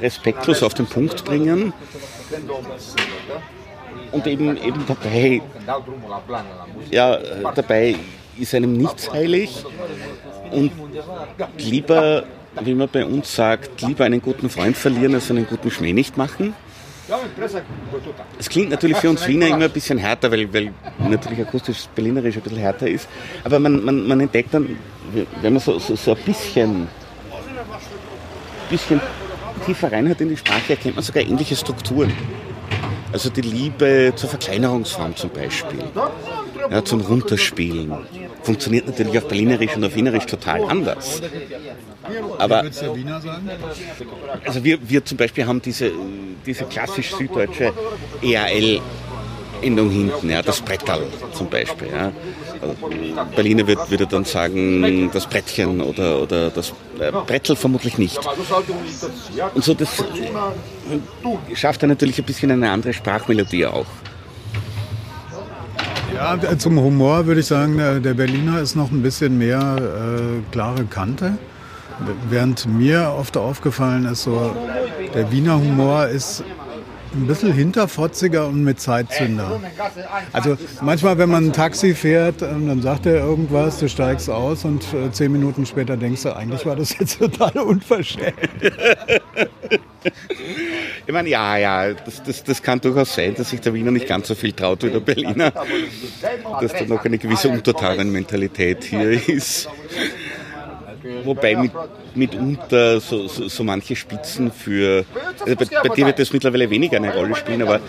respektlos 0.00 0.62
auf 0.62 0.74
den 0.74 0.86
Punkt 0.86 1.24
bringen 1.24 1.72
und 4.10 4.26
eben, 4.26 4.56
eben 4.56 4.84
dabei, 4.86 5.40
ja, 6.90 7.18
dabei 7.54 7.96
ist 8.38 8.54
einem 8.54 8.76
nichts 8.76 9.10
heilig 9.12 9.64
und 10.50 10.72
lieber, 11.58 12.24
wie 12.60 12.74
man 12.74 12.88
bei 12.88 13.04
uns 13.04 13.34
sagt, 13.34 13.82
lieber 13.82 14.04
einen 14.04 14.20
guten 14.20 14.50
Freund 14.50 14.76
verlieren 14.76 15.14
als 15.14 15.30
einen 15.30 15.46
guten 15.46 15.70
Schmäh 15.70 15.92
nicht 15.92 16.16
machen. 16.16 16.54
Es 18.38 18.48
klingt 18.48 18.70
natürlich 18.70 18.96
für 18.96 19.10
uns 19.10 19.26
Wiener 19.26 19.48
immer 19.48 19.64
ein 19.64 19.70
bisschen 19.70 19.98
härter, 19.98 20.30
weil, 20.30 20.52
weil 20.52 20.72
natürlich 20.98 21.40
akustisch 21.40 21.86
Berlinerisch 21.94 22.36
ein 22.36 22.42
bisschen 22.42 22.58
härter 22.58 22.88
ist. 22.88 23.08
Aber 23.44 23.58
man, 23.58 23.84
man, 23.84 24.06
man 24.06 24.20
entdeckt 24.20 24.54
dann, 24.54 24.76
wenn 25.40 25.52
man 25.52 25.60
so, 25.60 25.78
so, 25.78 25.96
so 25.96 26.14
ein 26.14 26.22
bisschen, 26.24 26.88
bisschen 28.70 29.00
tiefer 29.66 29.92
reinhört 29.92 30.20
in 30.20 30.28
die 30.28 30.36
Sprache, 30.36 30.70
erkennt 30.72 30.96
man 30.96 31.04
sogar 31.04 31.22
ähnliche 31.22 31.56
Strukturen. 31.56 32.12
Also 33.12 33.28
die 33.28 33.42
Liebe 33.42 34.12
zur 34.16 34.30
Verkleinerungsform 34.30 35.14
zum 35.16 35.30
Beispiel, 35.30 35.84
ja, 36.70 36.82
zum 36.82 37.02
Runterspielen. 37.02 37.92
Funktioniert 38.42 38.86
natürlich 38.86 39.18
auf 39.18 39.28
Berlinerisch 39.28 39.76
und 39.76 39.84
auf 39.84 39.94
Wienerisch 39.94 40.24
total 40.24 40.64
anders. 40.64 41.20
Aber, 42.38 42.64
also 44.44 44.64
wir, 44.64 44.78
wir 44.88 45.04
zum 45.04 45.16
Beispiel 45.18 45.46
haben 45.46 45.62
diese, 45.62 45.92
diese 46.44 46.64
klassisch 46.64 47.14
süddeutsche 47.14 47.72
EAL 48.22 48.80
Endung 49.62 49.90
hinten, 49.90 50.28
ja, 50.28 50.42
das 50.42 50.60
Brettal 50.60 51.02
zum 51.32 51.48
Beispiel. 51.48 51.88
Ja. 51.88 52.12
Berliner 53.34 53.66
wird, 53.66 53.90
würde 53.90 54.06
dann 54.06 54.24
sagen, 54.24 55.10
das 55.12 55.26
Brettchen 55.26 55.80
oder, 55.80 56.20
oder 56.20 56.50
das 56.50 56.72
äh, 56.98 57.10
Brettel 57.12 57.56
vermutlich 57.56 57.98
nicht. 57.98 58.18
Und 59.54 59.64
so, 59.64 59.74
das 59.74 60.00
äh, 60.00 61.54
schafft 61.54 61.82
dann 61.82 61.90
natürlich 61.90 62.18
ein 62.18 62.24
bisschen 62.24 62.50
eine 62.50 62.70
andere 62.70 62.92
Sprachmelodie 62.92 63.66
auch. 63.66 63.86
Ja, 66.14 66.38
zum 66.58 66.78
Humor 66.78 67.26
würde 67.26 67.40
ich 67.40 67.46
sagen, 67.46 67.78
der 67.78 68.14
Berliner 68.14 68.60
ist 68.60 68.76
noch 68.76 68.90
ein 68.90 69.02
bisschen 69.02 69.38
mehr 69.38 69.76
äh, 69.78 70.52
klare 70.52 70.84
Kante. 70.84 71.38
Während 72.28 72.66
mir 72.66 73.14
oft 73.16 73.36
aufgefallen 73.36 74.06
ist, 74.06 74.22
so 74.22 74.54
der 75.14 75.30
Wiener 75.30 75.58
Humor 75.58 76.06
ist 76.06 76.44
ein 77.14 77.26
bisschen 77.26 77.52
hinterfotziger 77.52 78.46
und 78.46 78.64
mit 78.64 78.80
Zeitzünder. 78.80 79.60
Also 80.32 80.56
manchmal, 80.80 81.18
wenn 81.18 81.28
man 81.28 81.46
ein 81.46 81.52
Taxi 81.52 81.94
fährt, 81.94 82.42
ähm, 82.42 82.68
dann 82.68 82.82
sagt 82.82 83.06
er 83.06 83.16
irgendwas, 83.16 83.78
du 83.78 83.88
steigst 83.88 84.30
aus 84.30 84.64
und 84.64 84.82
äh, 84.94 85.10
zehn 85.12 85.30
Minuten 85.30 85.66
später 85.66 85.96
denkst 85.96 86.22
du, 86.22 86.34
eigentlich 86.34 86.64
war 86.64 86.76
das 86.76 86.98
jetzt 86.98 87.18
total 87.18 87.58
unverschämt. 87.58 88.34
Ich 91.06 91.12
meine, 91.12 91.28
ja, 91.28 91.56
ja, 91.56 91.92
das, 91.92 92.22
das, 92.22 92.44
das 92.44 92.62
kann 92.62 92.80
durchaus 92.80 93.14
sein, 93.14 93.34
dass 93.34 93.50
sich 93.50 93.60
der 93.60 93.74
Wiener 93.74 93.90
nicht 93.90 94.06
ganz 94.06 94.28
so 94.28 94.34
viel 94.34 94.52
traut 94.52 94.82
wie 94.82 94.90
der 94.90 95.00
Berliner, 95.00 95.52
dass 96.60 96.72
da 96.72 96.84
noch 96.86 97.04
eine 97.04 97.18
gewisse 97.18 97.48
Untertanenmentalität 97.48 98.84
hier 98.84 99.10
ist. 99.28 99.68
Wobei 101.24 101.56
mit, 101.56 101.72
mitunter 102.14 103.00
so, 103.00 103.26
so, 103.28 103.48
so, 103.48 103.64
manche 103.64 103.96
Spitzen 103.96 104.52
für, 104.52 105.04
also 105.40 105.56
bei, 105.56 105.88
bei, 105.88 105.94
dir 105.94 106.06
wird 106.06 106.18
das 106.18 106.32
mittlerweile 106.32 106.70
weniger 106.70 106.96
eine 106.96 107.12
Rolle 107.12 107.34
spielen, 107.34 107.62
aber, 107.62 107.80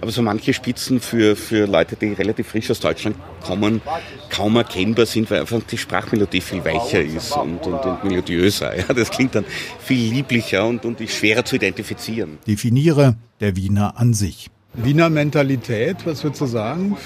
aber 0.00 0.10
so 0.10 0.22
manche 0.22 0.52
Spitzen 0.52 1.00
für, 1.00 1.36
für 1.36 1.66
Leute, 1.66 1.96
die 1.96 2.12
relativ 2.12 2.48
frisch 2.48 2.70
aus 2.70 2.80
Deutschland 2.80 3.16
kommen, 3.44 3.80
kaum 4.30 4.56
erkennbar 4.56 5.06
sind, 5.06 5.30
weil 5.30 5.40
einfach 5.40 5.60
die 5.62 5.78
Sprachmelodie 5.78 6.40
viel 6.40 6.64
weicher 6.64 7.02
ist 7.02 7.32
und, 7.32 7.66
und, 7.66 7.84
und 7.84 8.04
melodiöser. 8.04 8.76
Ja, 8.76 8.94
das 8.94 9.10
klingt 9.10 9.34
dann 9.34 9.44
viel 9.80 10.12
lieblicher 10.12 10.66
und, 10.66 10.84
und 10.84 11.00
ist 11.00 11.14
schwerer 11.14 11.44
zu 11.44 11.56
identifizieren. 11.56 12.38
Definiere 12.46 13.16
der 13.40 13.56
Wiener 13.56 13.98
an 13.98 14.14
sich. 14.14 14.48
Wiener 14.74 15.10
Mentalität, 15.10 15.96
was 16.04 16.22
würdest 16.22 16.40
du 16.40 16.46
sagen? 16.46 16.96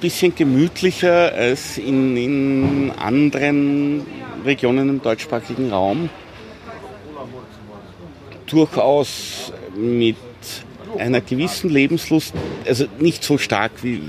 Bisschen 0.00 0.34
gemütlicher 0.34 1.32
als 1.32 1.78
in, 1.78 2.16
in 2.16 2.92
anderen 2.98 4.06
Regionen 4.44 4.88
im 4.88 5.02
deutschsprachigen 5.02 5.70
Raum. 5.70 6.08
Durchaus 8.46 9.52
mit 9.76 10.16
einer 10.98 11.20
gewissen 11.20 11.70
Lebenslust, 11.70 12.34
also 12.66 12.86
nicht 12.98 13.22
so 13.22 13.38
stark 13.38 13.72
wie, 13.82 14.02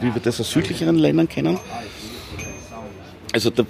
wie 0.00 0.14
wir 0.14 0.22
das 0.22 0.40
aus 0.40 0.50
südlicheren 0.50 0.96
Ländern 0.96 1.28
kennen. 1.28 1.58
Also 3.32 3.50
da, 3.50 3.64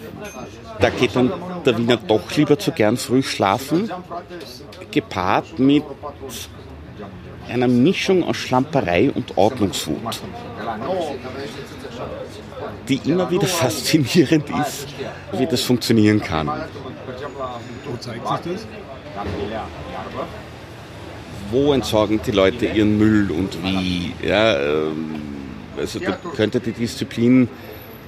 da 0.80 0.90
geht 0.90 1.16
dann 1.16 1.32
der 1.64 1.76
Wiener 1.78 1.96
doch 1.96 2.36
lieber 2.36 2.58
zu 2.58 2.72
gern 2.72 2.96
früh 2.96 3.22
schlafen, 3.22 3.90
gepaart 4.90 5.58
mit 5.58 5.82
einer 7.48 7.68
Mischung 7.68 8.24
aus 8.24 8.36
Schlamperei 8.36 9.10
und 9.10 9.36
Ordnungswut 9.36 10.00
die 12.88 13.00
immer 13.04 13.30
wieder 13.30 13.46
faszinierend 13.46 14.48
ist, 14.50 14.88
wie 15.32 15.46
das 15.46 15.62
funktionieren 15.62 16.20
kann. 16.20 16.48
Wo 16.48 17.96
zeigt 17.98 18.28
sich 18.28 18.54
das? 18.54 18.66
Wo 21.50 21.72
entsorgen 21.72 22.20
die 22.26 22.32
Leute 22.32 22.66
ihren 22.66 22.98
Müll 22.98 23.30
und 23.30 23.62
wie? 23.62 24.12
Ja, 24.22 24.58
ähm, 24.58 25.20
also 25.78 26.00
da 26.00 26.18
könnte 26.34 26.60
die 26.60 26.72
Disziplin 26.72 27.48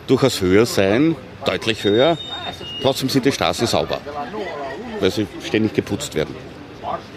durchaus 0.07 0.41
höher 0.41 0.67
sein, 0.67 1.15
deutlich 1.45 1.85
höher. 1.85 2.19
Trotzdem 2.83 3.09
sind 3.09 3.27
die 3.27 3.33
Straßen 3.33 3.67
sauber, 3.67 4.01
weil 4.99 5.11
sie 5.11 5.27
ständig 5.45 5.75
geputzt 5.75 6.15
werden. 6.15 6.35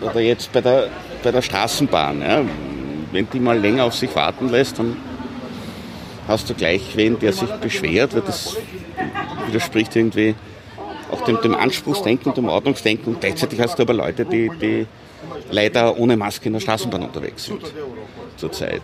Oder 0.02 0.20
jetzt 0.20 0.52
bei 0.52 0.62
der, 0.62 0.90
bei 1.24 1.32
der 1.32 1.42
Straßenbahn. 1.42 2.22
Ja, 2.22 2.42
wenn 3.12 3.30
die 3.30 3.40
mal 3.40 3.60
länger 3.60 3.86
auf 3.86 3.96
sich 3.96 4.16
warten 4.16 4.50
lässt, 4.50 4.80
dann 4.80 4.98
hast 6.28 6.50
du 6.50 6.54
gleich 6.54 6.96
wen, 6.96 7.20
der 7.20 7.34
sich 7.34 7.50
beschwert, 7.50 8.14
weil 8.14 8.22
das 8.22 8.58
widerspricht 9.48 9.96
irgendwie 9.96 10.36
auch 11.12 11.22
dem, 11.22 11.42
dem 11.42 11.56
Anspruchsdenken 11.56 12.30
und 12.30 12.38
dem 12.38 12.48
Ordnungsdenken. 12.48 13.14
Und 13.14 13.22
gleichzeitig 13.22 13.60
hast 13.60 13.78
du 13.78 13.84
aber 13.84 13.94
Leute, 13.94 14.26
die, 14.26 14.50
die 14.62 14.88
leider 15.52 15.98
ohne 15.98 16.16
Maske 16.16 16.48
in 16.48 16.54
der 16.54 16.62
Straßenbahn 16.62 17.04
unterwegs 17.04 17.46
sind 17.46 17.62
zurzeit. 18.38 18.82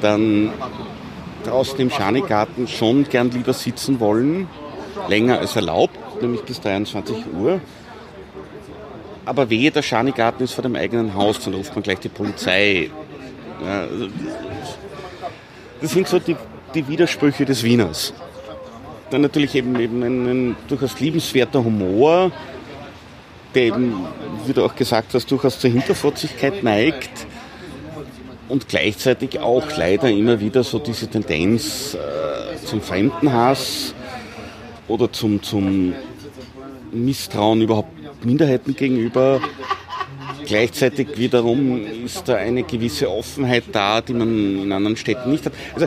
Dann 0.00 0.52
draußen 1.44 1.78
im 1.78 1.90
Schanigarten 1.90 2.68
schon 2.68 3.04
gern 3.04 3.30
lieber 3.30 3.52
sitzen 3.52 3.98
wollen, 3.98 4.48
länger 5.08 5.38
als 5.38 5.56
erlaubt, 5.56 5.98
nämlich 6.20 6.42
bis 6.42 6.60
23 6.60 7.16
Uhr. 7.34 7.60
Aber 9.24 9.50
wehe, 9.50 9.70
der 9.70 9.82
Schanigarten 9.82 10.42
ist 10.42 10.52
vor 10.52 10.62
dem 10.62 10.74
eigenen 10.74 11.14
Haus, 11.14 11.40
dann 11.40 11.54
ruft 11.54 11.74
man 11.74 11.82
gleich 11.82 12.00
die 12.00 12.08
Polizei. 12.08 12.90
Ja, 13.64 13.82
also 13.82 14.08
das 15.80 15.90
sind 15.92 16.08
so 16.08 16.18
die, 16.18 16.36
die 16.74 16.86
Widersprüche 16.88 17.44
des 17.44 17.62
Wieners. 17.62 18.12
Dann 19.10 19.20
natürlich 19.20 19.54
eben, 19.54 19.78
eben 19.78 20.02
ein, 20.02 20.26
ein 20.26 20.56
durchaus 20.68 20.98
liebenswerter 20.98 21.62
Humor, 21.62 22.32
der 23.54 23.64
eben, 23.64 24.06
wie 24.46 24.52
du 24.52 24.64
auch 24.64 24.74
gesagt 24.74 25.14
hast, 25.14 25.30
durchaus 25.30 25.58
zur 25.58 25.70
Hinterfotzigkeit 25.70 26.62
neigt 26.62 27.26
und 28.48 28.68
gleichzeitig 28.68 29.38
auch 29.38 29.64
leider 29.76 30.10
immer 30.10 30.40
wieder 30.40 30.64
so 30.64 30.78
diese 30.78 31.08
Tendenz 31.08 31.94
äh, 31.94 32.64
zum 32.64 32.80
Fremdenhass 32.80 33.94
oder 34.88 35.12
zum, 35.12 35.42
zum 35.42 35.94
Misstrauen 36.90 37.60
überhaupt 37.62 38.01
Minderheiten 38.24 38.74
gegenüber 38.74 39.40
Gleichzeitig 40.46 41.16
wiederum 41.16 41.86
ist 42.04 42.28
da 42.28 42.34
eine 42.34 42.62
gewisse 42.62 43.10
Offenheit 43.10 43.64
da, 43.72 44.00
die 44.00 44.12
man 44.12 44.62
in 44.62 44.72
anderen 44.72 44.96
Städten 44.96 45.30
nicht 45.30 45.46
hat. 45.46 45.52
Also 45.74 45.86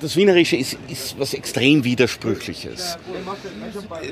das 0.00 0.14
Wienerische 0.14 0.56
ist, 0.56 0.76
ist 0.88 1.18
was 1.18 1.32
extrem 1.32 1.82
Widersprüchliches. 1.82 2.98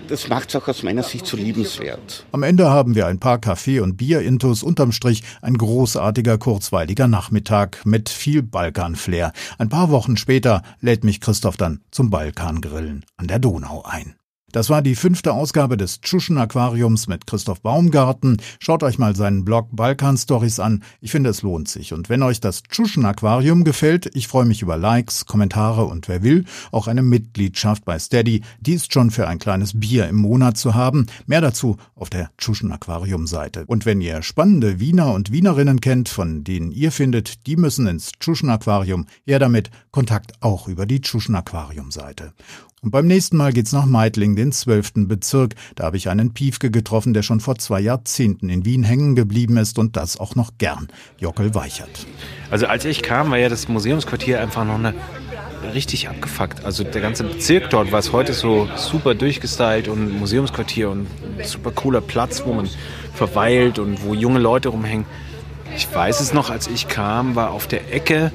Das 0.09 0.29
macht 0.29 0.49
es 0.49 0.57
auch 0.57 0.67
aus 0.67 0.83
meiner 0.83 1.03
Sicht 1.03 1.27
so 1.27 1.37
liebenswert. 1.37 2.25
Am 2.33 2.43
Ende 2.43 2.71
haben 2.71 2.95
wir 2.95 3.07
ein 3.07 3.21
paar 3.21 3.39
Kaffee- 3.39 3.81
und 3.81 3.97
Bier-Intos. 3.97 4.63
Unterm 4.63 4.93
Strich 4.93 5.23
ein 5.43 5.59
großartiger, 5.59 6.39
kurzweiliger 6.39 7.07
Nachmittag 7.07 7.85
mit 7.85 8.09
viel 8.09 8.43
Balkan-Flair. 8.43 9.33
Ein 9.59 9.69
paar 9.69 9.91
Wochen 9.91 10.17
später 10.17 10.63
lädt 10.81 11.05
mich 11.05 11.21
Christoph 11.21 11.59
dann 11.59 11.81
zum 11.91 12.09
Balkangrillen 12.11 13.05
an 13.17 13.27
der 13.27 13.39
Donau 13.39 13.83
ein. 13.83 14.17
Das 14.55 14.71
war 14.71 14.83
die 14.83 14.95
fünfte 14.95 15.33
Ausgabe 15.33 15.77
des 15.77 16.01
Tschuschen 16.01 16.39
Aquariums 16.39 17.09
mit 17.09 17.27
Christoph 17.27 17.61
Baumgarten. 17.61 18.37
Schaut 18.61 18.85
euch 18.85 18.99
mal 18.99 19.17
seinen 19.17 19.45
Blog 19.45 19.67
Balkan 19.73 20.17
Stories 20.17 20.61
an. 20.61 20.85
Ich 21.01 21.11
finde, 21.11 21.31
es 21.31 21.43
lohnt 21.43 21.67
sich. 21.67 21.93
Und 21.93 22.09
wenn 22.09 22.23
euch 22.23 22.39
das 22.39 22.63
Tschuschen 22.63 23.05
Aquarium 23.05 23.65
gefällt, 23.65 24.09
ich 24.15 24.29
freue 24.29 24.45
mich 24.45 24.63
über 24.63 24.77
Likes, 24.77 25.27
Kommentare 25.27 25.87
und 25.87 26.07
wer 26.07 26.23
will, 26.23 26.45
auch 26.71 26.87
eine 26.87 27.03
Mitgliedschaft 27.03 27.85
bei 27.85 27.99
Steady. 27.99 28.43
Die 28.61 28.75
ist 28.75 28.93
schon 28.93 29.11
für 29.11 29.27
ein 29.27 29.41
kleines 29.41 29.81
Bier 29.81 30.07
im 30.07 30.19
Monat 30.19 30.57
zu 30.57 30.75
haben. 30.75 31.07
Mehr 31.27 31.41
dazu 31.41 31.77
auf 31.97 32.09
der 32.09 32.31
Tschuschen 32.39 32.71
Aquarium 32.71 33.27
Seite. 33.27 33.65
Und 33.67 33.87
wenn 33.87 34.01
ihr 34.01 34.23
spannende 34.23 34.79
Wiener 34.79 35.15
und 35.15 35.33
Wienerinnen 35.33 35.81
kennt, 35.81 36.09
von 36.09 36.45
denen 36.45 36.71
ihr 36.71 36.93
findet, 36.93 37.49
die 37.49 37.57
müssen 37.57 37.89
ins 37.89 38.13
Tschuschen 38.21 38.51
Aquarium, 38.51 39.07
her 39.27 39.41
damit, 39.41 39.73
Kontakt 39.91 40.35
auch 40.43 40.69
über 40.69 40.87
die 40.87 41.01
Tschuschen 41.01 41.35
Aquarium 41.35 41.91
Seite. 41.91 42.35
Und 42.85 42.91
beim 42.91 43.07
nächsten 43.07 43.39
Mal 43.39 43.55
geht's 43.55 43.73
nach 43.73 43.87
Meidling, 43.87 44.37
den 44.37 44.53
zwölften 44.53 45.09
Bezirk. 45.09 45.55
Da 45.75 45.85
habe 45.85 45.97
ich 45.97 46.11
einen 46.11 46.35
Piefke 46.35 46.71
getroffen, 46.71 47.15
der 47.15 47.23
schon 47.23 47.41
vor 47.41 47.57
zwei 47.57 47.81
Jahrzehnten 47.81 48.51
in 48.51 48.67
Wien 48.67 48.83
hängen 48.83 49.17
geblieben 49.17 49.57
ist 49.57 49.79
und 49.79 49.97
das 49.97 50.21
auch 50.21 50.35
noch 50.35 50.59
gern. 50.59 50.89
Jockel 51.19 51.55
Weichert. 51.55 52.07
Also 52.51 52.67
als 52.67 52.85
ich 52.85 53.03
kam, 53.03 53.31
war 53.31 53.39
ja 53.39 53.49
das 53.49 53.69
Museumsquartier 53.69 54.39
einfach 54.39 54.67
noch 54.67 54.75
eine 54.75 54.93
richtig 55.73 56.11
abgefuckt. 56.11 56.67
Also 56.67 56.85
der 56.85 57.01
ganze 57.01 57.25
Bezirk 57.25 57.71
dort 57.71 57.91
war 57.91 58.01
es 58.01 58.13
heute 58.13 58.35
so 58.35 58.69
super 58.77 59.15
durchgestylt 59.15 59.89
und 59.89 60.19
Museumsquartier 60.19 60.91
und 60.91 61.07
super 61.43 61.71
cooler 61.71 62.03
Platz, 62.03 62.43
wo 62.45 62.53
man 62.53 62.69
verweilt 63.15 63.79
und 63.79 64.05
wo 64.05 64.13
junge 64.13 64.41
Leute 64.41 64.69
rumhängen. 64.69 65.07
Ich 65.75 65.89
weiß 65.91 66.21
es 66.21 66.35
noch, 66.35 66.51
als 66.51 66.67
ich 66.67 66.87
kam, 66.87 67.35
war 67.35 67.51
auf 67.51 67.67
der 67.67 67.95
Ecke, 67.95 68.31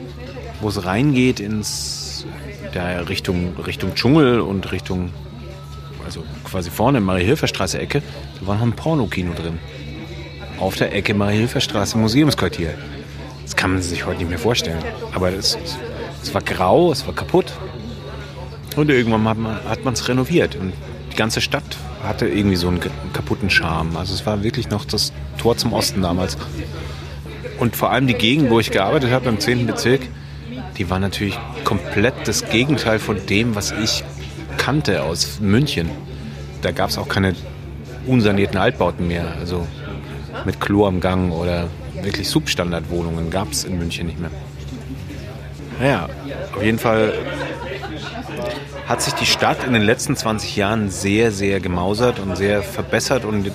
wo 0.60 0.70
es 0.70 0.86
reingeht 0.86 1.40
ins 1.40 1.99
da 2.74 3.00
Richtung, 3.02 3.56
Richtung 3.66 3.96
Dschungel 3.96 4.42
und 4.42 4.72
Richtung, 4.72 5.12
also 6.06 6.24
quasi 6.44 6.70
vorne 6.70 7.00
Marie-Hilfer-Straße 7.00 7.80
Ecke, 7.80 8.02
da 8.40 8.48
war 8.48 8.56
noch 8.56 8.64
ein 8.64 8.74
Pornokino 8.74 9.34
drin. 9.34 9.60
Auf 10.60 10.76
der 10.76 10.94
Ecke 10.94 11.14
Marie-Hilfer-Straße 11.14 11.98
Museumsquartier. 11.98 12.74
Das 13.44 13.56
kann 13.56 13.74
man 13.74 13.82
sich 13.82 14.06
heute 14.06 14.20
nicht 14.20 14.30
mehr 14.30 14.40
vorstellen. 14.40 14.84
Aber 15.14 15.32
es, 15.32 15.58
es 16.22 16.34
war 16.34 16.42
grau, 16.42 16.92
es 16.92 17.08
war 17.08 17.16
kaputt. 17.16 17.54
Und 18.76 18.90
irgendwann 18.90 19.48
hat 19.68 19.84
man 19.84 19.94
es 19.94 20.08
renoviert. 20.08 20.56
Und 20.56 20.74
die 21.12 21.16
ganze 21.16 21.42
Stadt 21.42 21.78
hatte 22.04 22.28
irgendwie 22.28 22.56
so 22.56 22.68
einen 22.68 22.80
kaputten 23.14 23.50
Charme. 23.50 23.98
Also 23.98 24.14
es 24.14 24.26
war 24.26 24.44
wirklich 24.44 24.70
noch 24.70 24.86
das 24.86 25.14
Tor 25.38 25.58
zum 25.58 25.74
Osten 25.74 26.02
damals. 26.02 26.38
Und 27.60 27.76
vor 27.76 27.92
allem 27.92 28.08
die 28.08 28.14
Gegend, 28.14 28.50
wo 28.50 28.60
ich 28.60 28.72
gearbeitet 28.72 29.12
habe, 29.12 29.28
im 29.30 29.40
10. 29.40 29.66
Bezirk, 29.66 30.02
die 30.80 30.90
war 30.90 31.00
natürlich 31.00 31.38
komplett 31.66 32.16
das 32.26 32.50
Gegenteil 32.50 33.00
von 33.00 33.24
dem, 33.26 33.54
was 33.54 33.72
ich 33.72 34.04
kannte 34.58 35.04
aus 35.04 35.40
München. 35.42 35.90
Da 36.62 36.72
gab 36.72 36.90
es 36.90 36.98
auch 36.98 37.10
keine 37.10 37.36
unsanierten 38.08 38.58
Altbauten 38.58 39.08
mehr, 39.08 39.36
also 39.40 39.68
mit 40.46 40.62
Klo 40.62 40.88
am 40.88 41.02
Gang 41.02 41.34
oder 41.34 41.68
wirklich 42.02 42.30
Substandardwohnungen 42.30 43.30
gab 43.30 43.52
es 43.52 43.66
in 43.66 43.78
München 43.78 44.08
nicht 44.08 44.20
mehr. 44.20 44.32
Naja, 45.80 46.10
auf 46.56 46.64
jeden 46.64 46.80
Fall 46.80 47.14
hat 48.88 49.02
sich 49.02 49.14
die 49.16 49.26
Stadt 49.26 49.66
in 49.66 49.74
den 49.74 49.84
letzten 49.84 50.16
20 50.16 50.56
Jahren 50.56 50.90
sehr, 50.90 51.32
sehr 51.32 51.60
gemausert 51.60 52.20
und 52.20 52.38
sehr 52.38 52.64
verbessert. 52.64 53.26
Und 53.26 53.52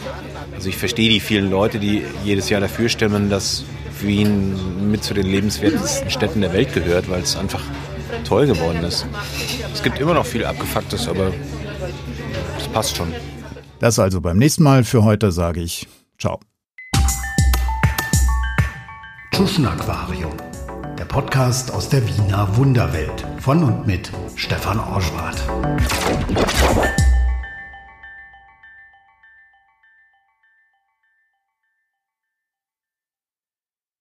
also 0.55 0.69
ich 0.69 0.77
verstehe 0.77 1.09
die 1.09 1.21
vielen 1.21 1.51
Leute, 1.51 1.79
die 1.79 2.03
jedes 2.23 2.51
Jahr 2.51 2.61
dafür 2.61 2.89
stimmen, 2.89 3.31
dass 3.31 3.65
Wien 4.03 4.91
mit 4.91 5.05
zu 5.05 5.15
den 5.15 5.27
lebenswertesten 5.27 6.11
Städten 6.11 6.41
der 6.41 6.53
Welt 6.53 6.73
gehört, 6.73 7.09
weil 7.09 7.23
es 7.23 7.37
einfach 7.37 7.63
toll 8.25 8.47
geworden 8.47 8.83
ist. 8.85 9.07
Es 9.73 9.83
gibt 9.83 9.99
immer 9.99 10.15
noch 10.15 10.27
viel 10.27 10.45
Abgefucktes, 10.45 11.09
aber 11.09 11.33
es 12.59 12.69
passt 12.69 12.97
schon. 12.97 13.13
Das 13.81 13.99
also 13.99 14.21
beim 14.21 14.39
nächsten 14.39 14.63
Mal. 14.63 14.85
Für 14.85 15.05
heute 15.05 15.33
sage 15.33 15.61
ich 15.61 15.87
Ciao. 16.19 16.41
Tschuschen 19.33 19.67
Aquarium, 19.67 20.33
der 20.99 21.05
Podcast 21.07 21.73
aus 21.73 21.89
der 21.89 22.07
Wiener 22.07 22.57
Wunderwelt 22.57 23.27
von 23.41 23.65
und 23.65 23.87
mit 23.87 24.11
Stefan 24.37 24.79
Orschwart. 24.79 25.43